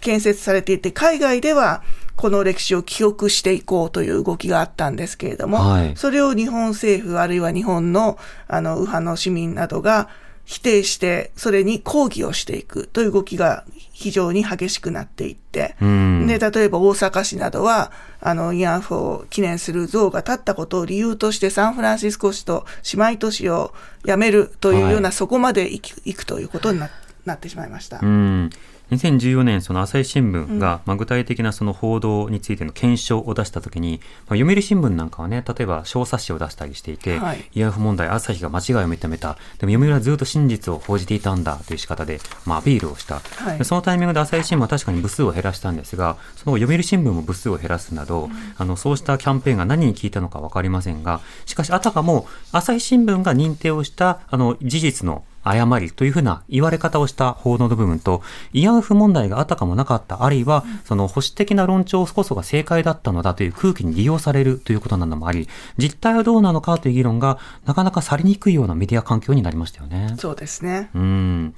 [0.00, 1.82] 建設されていて、海外では
[2.16, 10.08] この歴史を記憶していこうという動きがあったんですけれども、はい、それを日本政府あるいは日本のあの右派の市民などが
[10.46, 26.90] 否定して、それに抗議をしていくという動きが非常に激しくなっていって、で、例えば大阪市などは、あの、慰安婦を記念する像が立ったことを理由としてサンフランシスコ市と姉妹都市を辞めるというような、はい、そこまで行くということにな
[27.24, 27.98] なってしまいました。
[28.00, 28.50] うん
[28.90, 70.14] 2014年、その朝日新聞が、まあ、具体的なその報道についての検証を出したときに、まあ、読売新聞なんかはね、例えば小冊子を出したりしていて、はい、慰安婦問題、朝日が間違いを認めた、でも読売はずっと真実を報じていたんだという仕方で、まあ、アピールをした、はい、そのタイミングで朝日新聞は確かに部数を減らしたんですが、その後、読売新聞も部数を減らすなど、うん、あのそうしたキャンペーンが何に効いたのか分かりませんが、しかし、あたかも朝日新聞が認定をしたあの事実の誤りというふうな言われ方をした報道の部分と、慰安婦問題があったかもなかった、あるいは、その保守的な論調こそが正解だったのだという空気に利用されるということなのもあり、実態はどうなのかという議論が、なかなかされにくいようなメディア環境になりましたよね。
[70.18, 70.90] そうですね。
[70.94, 71.54] うん。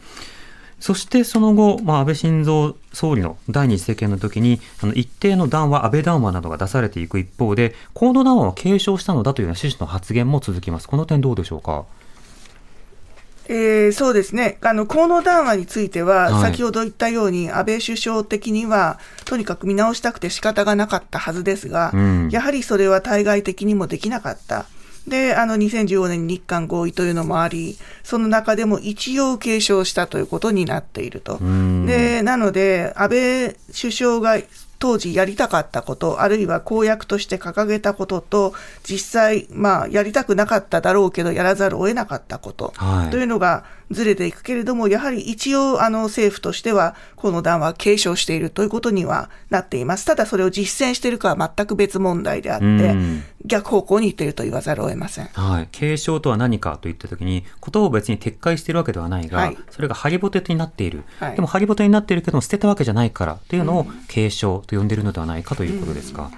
[0.81, 10.89] そしてその後、まあ、安倍晋三総理の第二次政権の時に、あの一定の談話、安倍談話などが出されていく一方で、河野談話を継承したのだというような趣旨の発言も続きます。
[10.89, 11.85] この点どうでしょうか。
[13.49, 24.67] えー、そうですね、あの河野談話については、先ほど言ったように、安倍首相的には、とにかく見直したくて仕方がなかったはずですが、うん、やはりそれは対外的にもできなかった。
[25.09, 31.39] で、あの2015年に日韓合意というのもあり、その中でも一応継承したということになっていると。
[31.87, 34.39] で、なので、安倍首相が
[34.79, 42.73] 当時やりたかったこと、あるいは公約として掲げたことと、実際、まあ、やりたくなかっただろうけど、やらざるを得なかったこと、
[43.11, 50.05] というのがずれていくけれども、やはり一応、あの、政府としては、この談話継承しているということにはなっています。
[50.05, 52.95] ただ、それを実践しているかは全く別問題であって、
[53.45, 55.29] 逆方向に行っていると言わざるを得ません。
[55.33, 55.69] はい。
[55.73, 61.05] 継承とは何かといったときに、ことを別に撤回しているわけではないが、はい、それがハリボテになっている。
[61.19, 66.25] はい、でも、ハリボテになっているけども、捨てたわけじゃないからというのを継承と呼んでいるのではないかということですか。
[66.25, 66.31] うん、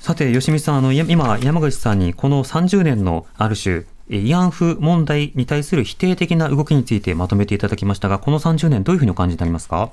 [0.00, 3.84] さて、吉見さん、あの、今、山口さんにこの30年のある種、
[4.18, 9.90] 慰安婦問題に対する否定的な動きについてまとめていただきましたが、この30年、どういうふうにお感じになりますか？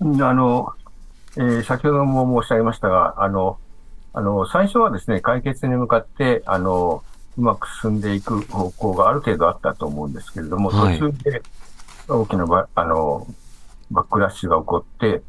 [0.00, 0.72] あの、
[1.36, 3.58] えー、先ほども申し上げましたが、あの、
[4.12, 7.02] あの、最初はですね、解決に向かって、あの、
[7.36, 11.42] うまく進んでいく方向がある程度あったと思うんですけれども、はい、途中で
[12.08, 13.26] 大きなバあの
[13.90, 15.22] バックラッシュが起こって、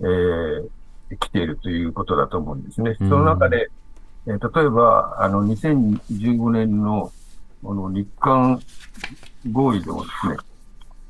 [0.00, 0.68] えー、
[1.18, 2.96] 来ているということだと思うんですね。
[2.98, 3.70] その中で、
[4.26, 7.12] えー、例えば、あの、2015年の、
[7.64, 8.60] あの、日韓
[9.50, 10.36] 合意でもですね、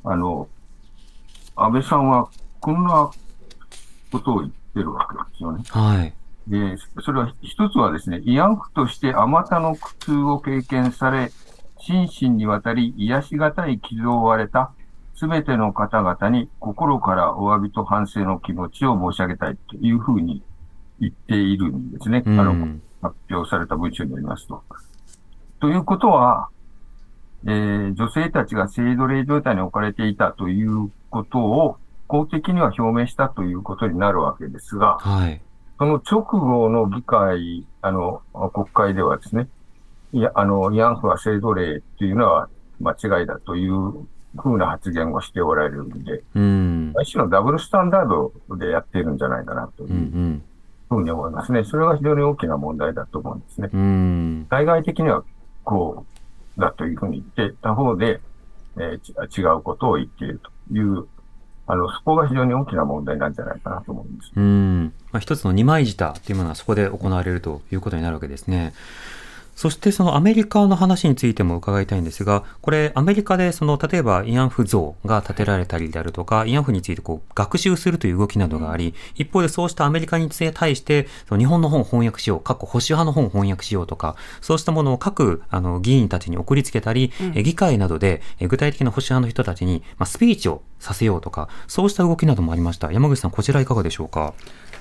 [0.05, 0.49] あの、
[1.57, 2.29] 安倍さんは
[2.61, 3.11] こんな
[4.11, 5.63] ことを言ってるわけですよね。
[5.69, 6.15] はい。
[6.49, 11.31] で、それは一つはですね、慰安婦としてあまたの苦痛を経験され、
[11.79, 14.73] 心身にわたり癒しがたい傷を負われた
[15.23, 20.43] すべての方々に心からお詫びと反省の気持ちを申し上げたいというふうに
[21.01, 22.25] 言っているんですね。
[22.27, 24.63] うん、あの、発表された文書によりますと。
[25.61, 26.49] ということは、
[27.45, 35.41] えー、女性たちが性奴隷状態に置かれていたということを公的には表明したということになるわけですが、はい、
[35.79, 39.49] その直後の議会、あの、国会ではですね、
[40.13, 42.49] いや、あの、慰安婦は性奴隷っていうのは
[42.81, 50.43] 間違いだというふうな発言をしておられるんで、うん、一種のダブルスタンダードでやっているんじゃないかなという
[50.97, 51.65] ふうに思いますね。
[51.65, 53.71] それが非常に大きな問題だと思うんですね。
[53.73, 55.25] うん、対外的には
[55.65, 56.07] こ
[56.57, 58.21] うだというふうに言って、他方で、
[58.77, 61.07] えー、違うことを言っているという
[61.67, 64.33] あの、そこが非常に大きな問題なんじゃないかなと思うんです。
[64.35, 64.93] うん。
[65.13, 68.73] まあ、一つの二枚舌というものはそこで行われるということになるわけですね。
[69.55, 92.91] そしてそのアメリカの話についても伺いたいんですが、これアメリカでその例えば慰安婦像が建てられたりであるとか、慰安婦についてこう学習するという動きなどがあり、一方でそうしたアメリカに対してその日本の本を翻訳しよう、過去保守派の本を翻訳しようとか、そうしたものを各あの議員たちに送りつけたり、うん、議会などで具体的な保守派の人たちに、まあ、スピーチをさせようとか、そうした動きなどもありました。
[92.91, 94.35] 山口さん、こちらいかがでしょうか？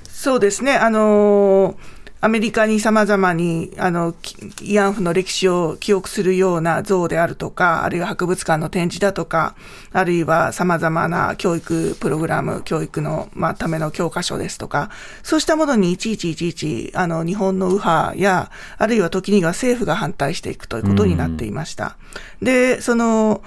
[0.08, 0.76] そうですね。
[0.76, 1.76] あのー
[2.24, 9.56] アメリカに様々に、あの、慰安婦の歴史を記憶するような像であるとか、あるいは博物館の展示だとか、
[9.92, 14.92] あるいは様々な教育プログラム、教育の、まあ、ための教科書ですとか、
[15.24, 21.98] そうしたものにいちいちいちいち、あの、日本の右派や、あるいは時には政府が反対していくということになっていました。
[22.40, 23.42] で、その、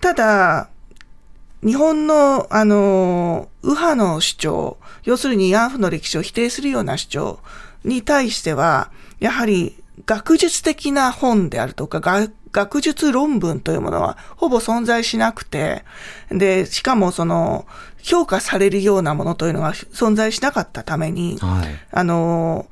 [0.00, 0.70] ただ、
[1.62, 7.38] 日本の、あの、右派の主張、要するに慰安婦の歴史を否定するような主張、
[7.84, 9.76] に対しては、やはり
[10.06, 12.00] 学術的な本であるとか、
[12.52, 15.84] 学術論文というものはほぼ存在しなくて、
[16.30, 17.66] で、しかもその、
[18.04, 22.66] 評価されるようなものというのは存在しなかったために、はい、あの、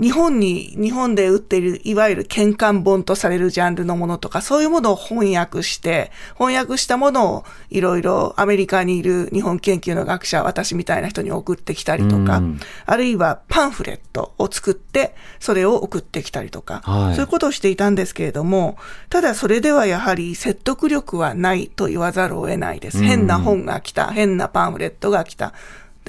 [0.00, 12.42] 日本に、日本で売っている、いわゆる玄関本とされるジャンルのものとか、そういうものを翻訳して、翻訳したものをいろいろアメリカにいる日本研究の学者、私みたいな人に送ってきたりとか、
[12.86, 18.78] あるいはパンフレットを作って、それを送ってきたりとか、はい、そういうことをしていたんですけれども、
[19.10, 23.02] ただそれではやはり説得力はないと言わざるを得ないです。
[23.02, 25.54] 変な本が来た、変なパンフレットが来た。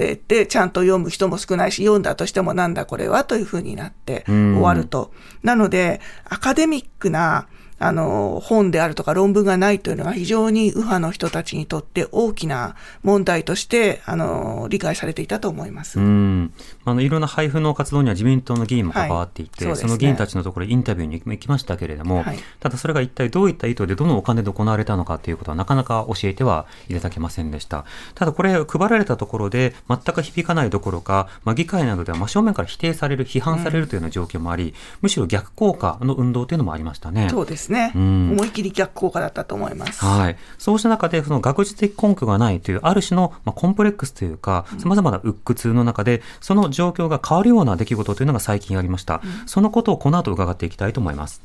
[0.00, 5.12] て言って、ちゃんと読む人も少ないし、読んだとしてもなんだこれはというふうになって終わると。
[5.42, 7.46] なので、アカデミックな
[7.80, 15.98] あの、本であるとか論文がないというのは非常に右派の人たちにとって大きな問題として、あの、理解されていたと思います。
[15.98, 16.52] うん。
[16.84, 27.84] あの、いろんな配布の活動には自民党の議員も関わっていて、はいそね、その議員たちのところインタビューに行きましたけれども、はい、ただそれが一体どういった意図でどのお金で行われたのかということはなかなか教えてはいただけませんでした。
[28.14, 34.72] ただこれ配られたところで全く響かないどころか、まあ、議会などでは真正面から否定される、批判されるというような状況もあり、うん、
[35.02, 37.28] むしろ逆効果の運動というのもありましたね。
[37.30, 37.92] そうですね。
[37.94, 40.04] うん思い切り逆効果だったと思います。
[40.04, 40.36] はい。
[40.58, 49.20] そうした中で、その学術的根拠がないという、ある種の、まあ、コンプレックスというか、さまざまな鬱屈の中で、その状況が変わるような出来事というのが最近ありました。
[49.24, 51.40] うん、そのことをこの後伺っていきたいと思います。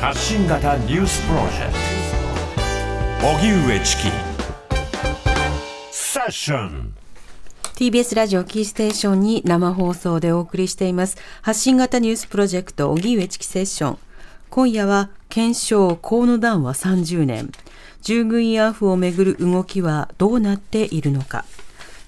[0.00, 1.72] 発信型ニュースプロジェク
[3.20, 4.02] ト荻上チキ
[5.92, 6.94] セッション
[7.80, 11.16] TBS ラジオキーステーションに生放送でお送りしています。
[11.40, 13.98] 発信型ニュースプロジェクト、荻上チキセッション。
[14.50, 17.52] 今夜は検証河野談話30年。
[18.02, 21.44] 従軍慰安婦をめぐる動きはどうなっているのか。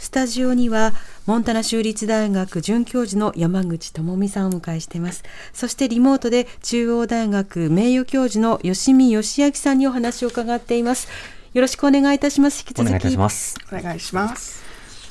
[0.01, 0.93] スタジオには
[1.27, 5.23] モンタナ州立大学准教授の山口智美さんをお迎えしています。
[5.53, 11.07] そしてリモートで中央大学名誉教授の吉見義明さんにお話を伺っています。
[11.55, 12.65] よろしくお願いいたします。
[12.67, 12.93] 引き続き。
[12.93, 13.57] お願いします。
[13.71, 14.62] お願いします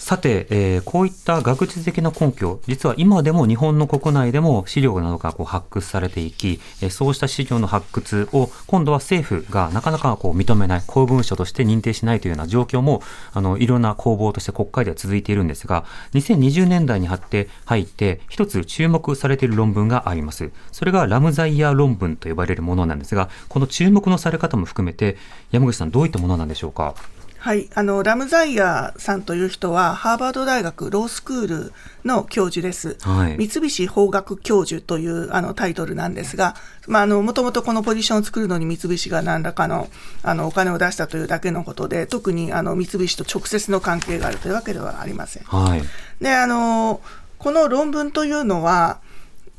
[0.02, 15.86] さて、えー、こういった学術的な根拠、実は今でも日本の国内でも資料などがこう発掘されていき、えー、そうした資料の発掘を今度は政府がなかなかこう認めない、公文書として認定しないというような状況も、あの、いろんな攻防として国会では続いているんですが、
[16.16, 20.50] 2020年代に入って入って、一つ注目されている論文があります。
[20.72, 25.16] それがラムザイヤー論文と呼ばれるものなんですが、この注目のされ方も含めて、
[25.52, 26.96] 山口さんどういったものなんでしょうか？
[27.42, 27.72] はい。
[27.74, 31.74] あの、ラムザイヤーさんという人は、ハーバード大学ロースクール
[32.06, 32.98] の教授です。
[33.02, 39.90] はい、三菱法学教授というあのタイトルなんですが、まあ、あの、もともとこのポジションを作るのに三菱が何らかの、
[40.22, 45.44] あの、お金を出したというだけのことで、特にあの、三菱と直接の関係があるというわけではありません。
[45.46, 45.82] はい。
[46.22, 47.02] で、あの、
[47.40, 49.00] この論文というのは、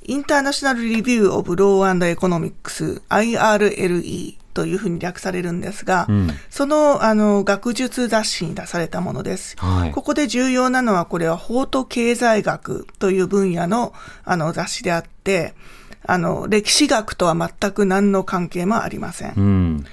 [0.04, 9.90] International Review of Law Economics、IRLE というふうに略されるんですが、うん、そのあの学術雑誌に出されたものです、はい。
[9.90, 13.92] ここで重要なのは、これは法と経済学という分野の
[14.24, 15.54] あの雑誌であって、
[16.04, 19.34] あの歴史学とは全く何の関係もありません。
[19.36, 19.84] うん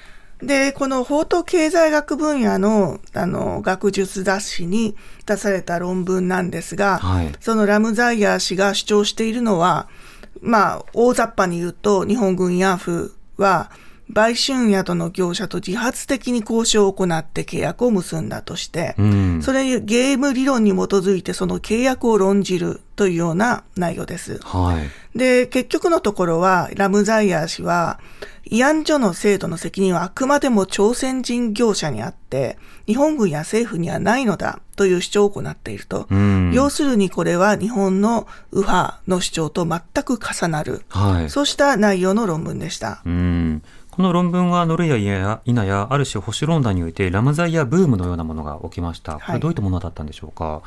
[0.42, 4.96] で、この法と経済学分野の、あの、学術雑誌に
[5.26, 9.90] 出された論文なんですが、はい、そのラムザイヤー氏が主張しているのは、
[10.42, 13.70] まあ、大雑把に言うと、日本軍慰安婦は、
[14.10, 24.40] 売春宿の業者と自発的に交渉を行って契約を結んだとして、うん、それゲーム理論に基づいてその契約を論じるというような内容です。
[24.44, 24.82] は
[25.14, 27.98] い、で、結局のところは、ラムザイヤー氏は、
[28.52, 32.58] 慰安所の制度の責任はあくまでも朝鮮人業者にあって、
[32.88, 36.08] 日本軍や政府にはないのだという主張を行っていると。
[36.52, 43.02] 要するにこれは日本の右派の主張と全く重なる、はい、そうした内容の論文でした。
[43.06, 43.62] うん
[44.00, 49.16] この論文は乗るや否や、ある種保守論壇においてラムザイヤブームのようなものが起きました。
[49.16, 50.46] これどういったものだったんでしょうか？
[50.46, 50.62] はい、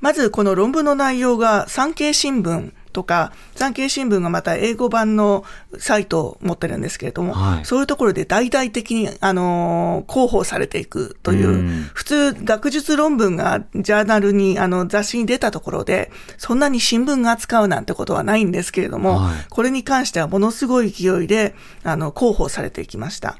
[0.00, 5.44] まずこの論文の内容が産経新聞とか、産経新聞がまた英語版の
[5.78, 23.36] サイトを持ってるんですけれども、はい、そういうところで大々的に、あの広報されていくという、う普通、学術論文がジャーナルに、あの、雑誌に出たところで、そんなに新聞が扱うなんてことはないんですけれども、はい、これに関してはものすごい勢いで、あの、広報されていきました。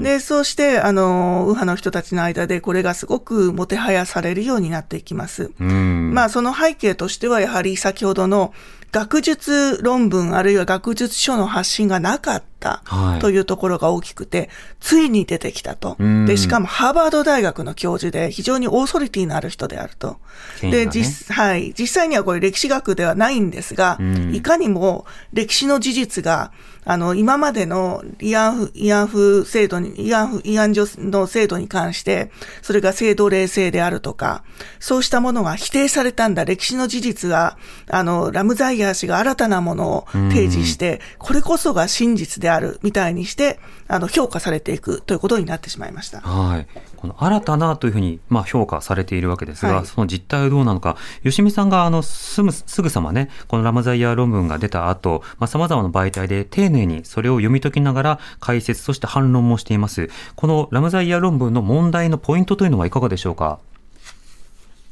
[0.00, 5.50] で、そうして、あの、右派の人たちの間で、これがすごくもてはやされるようになっていきます。
[5.58, 8.52] まあ、その背景としては、やはり先ほどの、
[8.92, 12.82] 学術論文あるいは学術書の発信がなかった
[13.20, 14.48] というところが大きくて、はい、
[14.80, 15.96] ついに出てきたと。
[16.26, 20.18] で、しかもハーバード大学の教授で非常にオーソリティのある人であると。
[20.62, 21.72] ね、で、実、はい。
[21.76, 23.98] 実際にはこれ歴史学ではないんですが、
[24.30, 26.52] いかにも歴史の事実が
[26.84, 34.42] あの、今までの慰安婦、慰安婦制度に、慰安婦、慰安所の制度に関して、それが制度冷静であるとか、
[34.80, 37.56] そうしたものが否定されたんだ、歴史の事実が、
[37.88, 43.60] あの、ラムザイヤー氏が新たなものを提示して、これこそが真実である、みたいにして、
[43.92, 46.22] あの、評価されていくということになってしまいました。
[46.22, 46.66] はい。
[46.96, 60.08] この新たなというふうに、まあ、評価されているわけですが、はい、その実態はどうなのか、吉見さんがあのすぐすぐさまね、このラマザイヤー論文が出た後、さまざ、まな媒体で丁寧にそれを読み解きながら解説、そして反論もしています。
[60.36, 63.58] このラムザイヤー論文の問題のポイントというのはいかがでしょうか？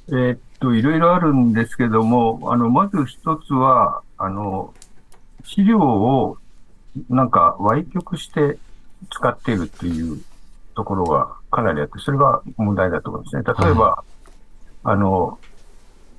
[0.08, 4.74] えー、っと、いろいろあるんですけども、あの、まず一つは、あの、
[5.44, 6.36] 資料を
[7.08, 8.58] なんか歪曲して
[9.10, 10.20] 使っているっていう
[10.74, 13.42] ところがかなりあって、それが問題だと思うんですね。
[13.42, 14.10] 例えば、はい、
[14.84, 15.38] あの、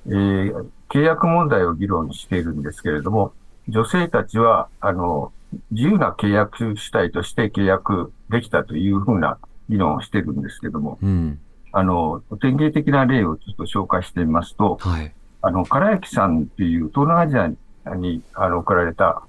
[0.06, 3.32] えー、契約問題を議論しているんですけれども、
[3.68, 5.32] 女性たちは、あの、
[5.70, 11.38] 自由な契約主体として契約できたというふうな議論をしてるんですけども、うん、
[11.72, 15.12] あの、典型的な例をちょっと紹介してみますと、はい、
[15.42, 19.22] あの、唐焼さんっていう東南アジアにあの送られた、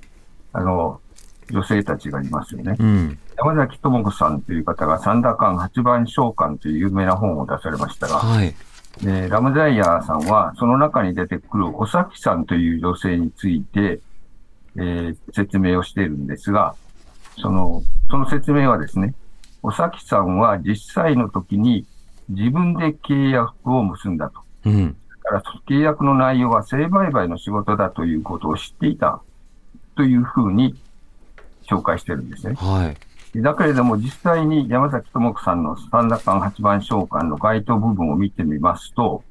[0.54, 1.00] あの、
[1.50, 2.76] 女性たちがいますよね。
[2.80, 8.54] うん、山崎智子さんという方が、サンダーカン八番召喚という有名な本を出されましたが、はい、
[9.02, 14.00] でラムザイヤーさんは、その中に出てくるおさきさんという女性について、
[14.76, 16.76] えー、説明をしているんですが、
[17.42, 19.16] その、その説明はですね、
[19.62, 21.86] おさきさんは実際の時に
[22.30, 24.42] 自分で契約を結んだと。
[24.66, 29.22] うん、だから契約の内容は性売買の仕事だということを知っていた
[29.96, 30.76] というふうに
[31.70, 32.56] 紹介してるんですね。
[32.56, 32.98] はい。
[33.42, 39.24] だけれども、実際に山崎智子さんの三田間八番召喚の該当部分を見てみますと、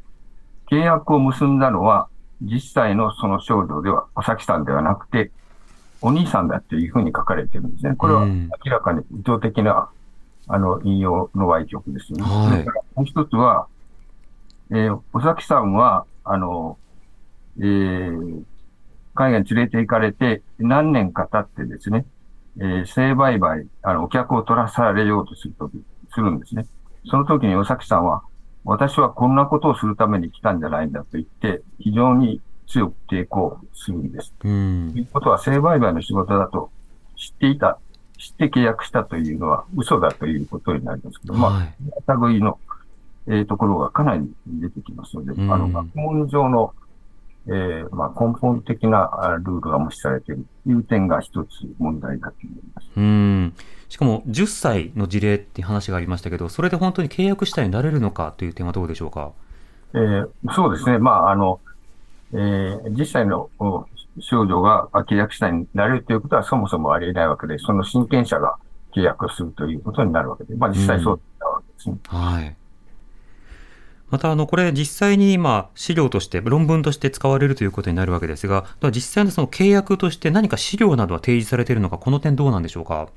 [0.71, 2.09] 契約を結んだのは、
[2.41, 5.31] 実際のその少女では、おさきさんではなくて、
[6.01, 7.95] お兄さんだっていうふうに書かれてるんですね。
[7.95, 9.89] これは明らかに意図的な、
[10.49, 12.25] あの、引用の歪曲ですよね。
[12.25, 13.69] はい、それからもう一つは、
[14.71, 16.77] えー、おさきさんは、あの、
[17.59, 18.43] えー、
[19.15, 22.05] 海外に連れて行かれて何年か経ってですね、
[22.59, 25.83] えー、性売買、あの、お客を取らされようとするとき、
[26.15, 26.67] するんですね。
[27.11, 28.23] その時に尾崎さんは、
[28.65, 34.33] 私はこんなことをするために来たんじゃないんだと言って、非常に強く抵抗するんです。
[34.39, 36.71] ということは、性売買の仕事だと
[37.17, 37.79] 知っていた、
[38.19, 41.73] 知って契約したというのは嘘だということになりますけど、はい、ま
[42.07, 42.59] あ、類の、
[43.27, 46.73] えー、ところがかなり出てきますので、あの、学問上の
[47.49, 52.88] えー、まあ、根本的なルールが無視されているという点が一つ問題だと思います。
[52.97, 53.55] うん
[53.88, 59.32] しかも10歳の事例っていう話がありましたけど、それで本当に契約者になれるのかという点はどうでしょうか？
[59.93, 60.99] えー、そうですね。
[60.99, 61.61] まあ、あの、
[62.32, 63.51] えー、10歳の
[64.20, 68.57] 少女が契約者になれるということはそもそもありえないわけで、その親権者が
[68.95, 71.97] 契約するということになるわけで、まあ実際そうだったわけですね。
[72.07, 72.57] はい。
[74.13, 83.09] また、あの、これ実際に今、資料として、論文として使われるということになるわけですが、実際のその契約として何か資料などは提示されているのか、この点どうなんでしょうか？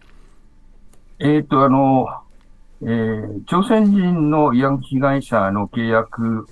[1.19, 2.07] えっ、と、あの、
[2.81, 6.47] えー、朝鮮人の慰安婦被害者の契約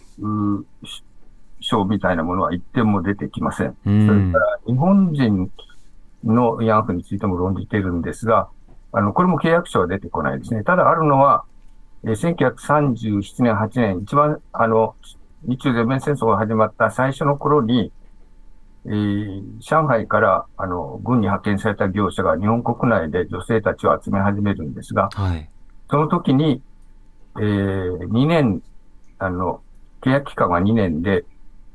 [1.62, 3.78] 書みたいなものは一点も出てきません。
[3.86, 5.50] うん、それから、日本人
[6.26, 8.50] の慰安婦についても論じているんですが、
[8.92, 10.64] あの、これも契約書は出てこないですね。
[10.64, 11.53] ただあるのは、えー、
[12.04, 14.96] 1937年、8年、一番、あの、
[15.44, 17.92] 日中全面戦争が始まった最初の頃に、
[18.86, 25.50] えー、上海からあの軍に派遣された業者が日本国内で女性たちを集め始めるんですが、はい、
[25.90, 26.62] その時に、
[27.38, 28.62] えー、2年、
[29.20, 29.62] あの、
[30.02, 31.24] 契約期間は2年で、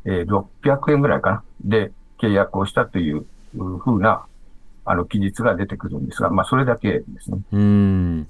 [0.04, 3.24] えー、600円ぐらいかな、で契約をしたという
[3.54, 4.26] ふうな、
[4.84, 7.38] あの、記述が出てくるんですが、まあ、それだけですね。
[7.52, 8.28] うん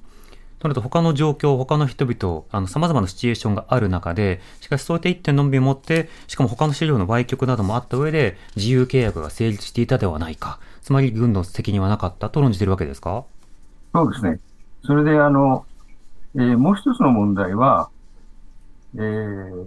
[0.59, 10.59] となると他の状況、他の人々、あの、様々なシチュエーションがある中で、しかしそういった一点のみを持って、しかも他の資料の売却などもあった上で、自由契約が成立していたではないか。
[10.82, 13.24] つまり軍の責任はなかったと論じているわけですか？
[13.94, 14.40] そうですね。
[14.84, 15.64] それで、あの、
[16.34, 17.88] えー、もう一つの問題は、
[18.96, 19.64] えー、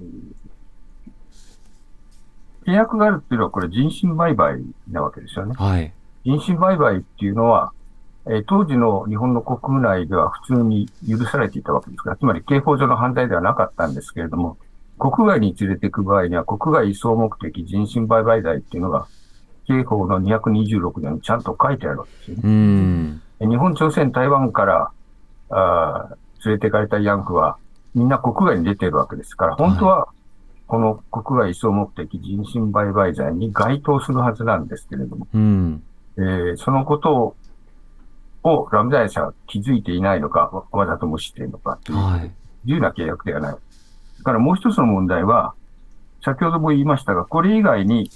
[2.66, 5.54] 契約があるっていうのは、これ人身売買なわけですよね。
[5.58, 5.94] はい。
[6.26, 7.72] 人身売買っていうのは、
[8.30, 14.58] え当時の日本の国内では普通に許されていたわけですから、つまり刑法上の犯罪ではなかったんですけれども、
[15.00, 19.08] 国外に連れていく場合には、国外移送目的人身売買罪っていうのが、
[19.66, 23.20] 刑法の226年にちゃんと書いてあるわけですよね。
[23.40, 24.92] 日本、朝鮮、台湾から
[25.50, 26.16] あ
[26.46, 27.58] 連れて行かれたヤングは、
[27.96, 30.08] みんな国外に出ているわけですから、本当は、
[30.68, 35.84] この国外移送目的人身売買罪に該当するはずなんですけれども、うん、
[36.18, 37.36] えー、そのことを
[38.44, 42.32] をラムダイ社は気づいていないのか、わざと無視しているのかという、はい、自
[42.76, 43.54] 由な契約ではない。
[43.54, 45.54] だからもう一つの問題は、
[46.24, 48.10] 先ほども言いましたが、これ以外に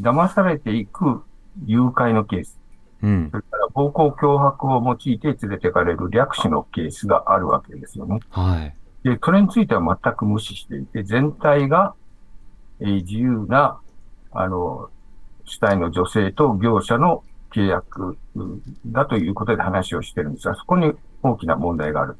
[0.00, 1.22] 騙されていく
[1.66, 2.58] 誘拐のケース、
[3.02, 8.20] うん、それから暴行脅迫を用いて連れてかれる略取のケースがあるわけですよね。
[8.30, 11.94] はい、で、それについては全く無視していて、全体が、
[12.80, 13.78] えー、自由な、
[14.32, 14.90] あの、
[15.44, 17.22] 主体の女性と業者の
[17.52, 18.16] 契約
[18.86, 20.92] だということで話をしてるんですが、そこに
[21.22, 22.16] 大きな問題がある。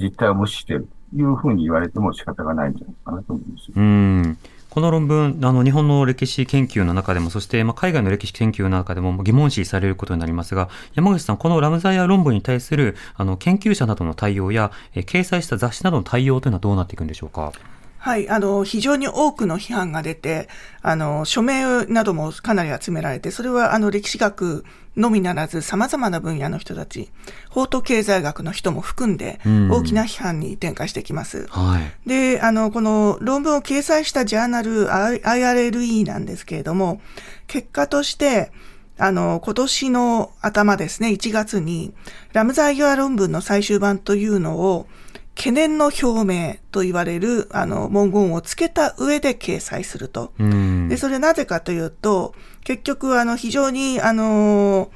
[0.00, 3.72] 実態を無視しているというふうに言われても仕方がないんじゃないかなと思います。
[3.74, 4.38] うん
[4.70, 17.52] この論文、あの日本の歴史研究の中でも、そしてまあ海外の歴史研究の中でも疑問視されることになりますが、山口さん、このラムザイア論文に対するあの研究者などの対応や、え掲載した雑誌などの対応というのはどうなっていくんでしょうか？
[18.04, 20.46] はい、あの、非常に多くの批判が出て、
[20.82, 27.08] あの、署名などもかなり集められて、それはあの、歴史学のみならず様々な分野の人たち、
[27.48, 29.40] 法と経済学の人も含んで、
[29.70, 31.46] 大きな批判に展開してきます。
[31.48, 37.00] はい、で、あの、この論文を掲載したジャーナル IRLE なんですけれども、
[37.46, 38.52] 結果として、
[38.98, 41.94] あの、今年の頭ですね、1月に、
[42.34, 44.86] ラムザイア論文の最終版というのを、
[45.36, 50.32] 懸念の表明と言われるあの文言をつけた上で掲載すると。
[50.88, 54.90] で、それなぜかというと、結局あの非常にあの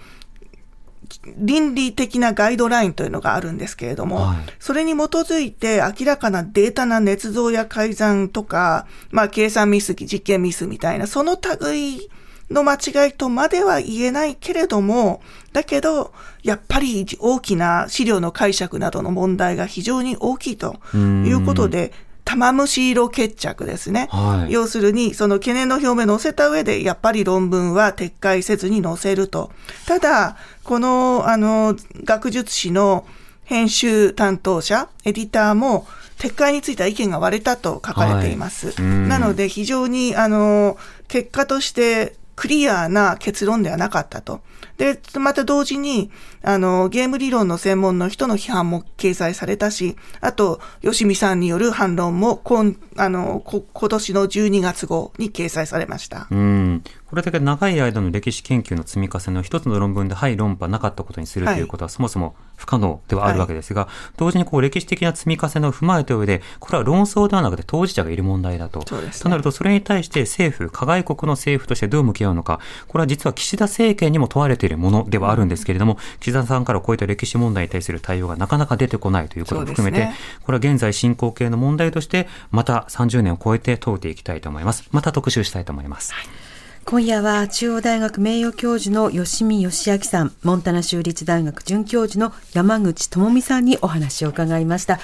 [1.37, 12.09] 倫理的なガイドラインというのがあるんですけれども、はい、それに基づいて明らかなデータな捏造や改ざんとか、まあ計算ミス、実験ミスみたいな、その類
[12.51, 15.21] の間違いとまでは言えないけれども、
[15.53, 21.93] だけど、やっぱり大きな資料の解釈などの問題が非常に大きいということで、
[22.29, 24.09] 玉虫色決着ですね。
[24.11, 29.51] はい、要するに、その懸念の表明を載せた上で、やっぱり論文は撤回せずに載せると。
[29.87, 31.75] ただ、この、あの、
[32.05, 33.07] 学術誌の
[33.45, 35.87] 編集担当者、エディターも、
[36.19, 38.73] 撤回については意見が割れたと書かれています。
[38.73, 40.77] はい、なので、非常に、あの、
[41.07, 44.43] 結果としてクリアな結論ではなかったと。
[44.77, 56.29] で、また同時に、あの、ゲーム理論の専門の人の批判も掲載されたし、あと、吉見さんによる反論も、今、あの、今年の12月号に掲載されました。
[56.31, 56.85] うん。
[57.09, 68.81] これだけ長い間の歴史研究の積み重ねを一つの論文で、はい、論破なかったことにするということは、そもそも不可能ではあるわけですが、はい、同時にこう歴史的な積み重ねを踏まえた上で、これは論争ではなくて当事者がいる問題だと。
[68.81, 68.87] ね、
[69.19, 84.87] となると、それに対して政府、加害国の政府としてどう向き合うのか、これは実は岸田政権にも問われているものではあるんですけれども、岸田さんからこういった歴史問題に対する対応がなかなか出てこないということを含めて、ね、これは現在進行形の問題として、また30年を超えて問うていきたいと思います。
[84.93, 86.13] また特集したいと思います。
[86.13, 86.48] はい
[86.91, 94.99] 今夜は中央大学名誉教授の吉見義明さん、モンタナ州立大学准教授の山口智美さんにお話を伺いました。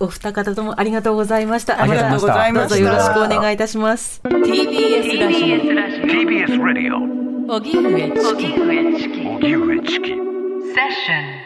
[0.00, 1.80] お二方ともありがとうございました。
[1.80, 2.68] ありがとうございました。
[2.68, 4.20] どうぞよろしくお願いいたします。
[4.24, 5.46] TBS ラジオ。
[5.46, 6.96] TBS ラジオ。
[7.54, 8.46] 荻上チキ。
[8.46, 9.20] 荻上チキ。
[9.20, 10.08] 荻上チキ。
[10.08, 11.43] セッション。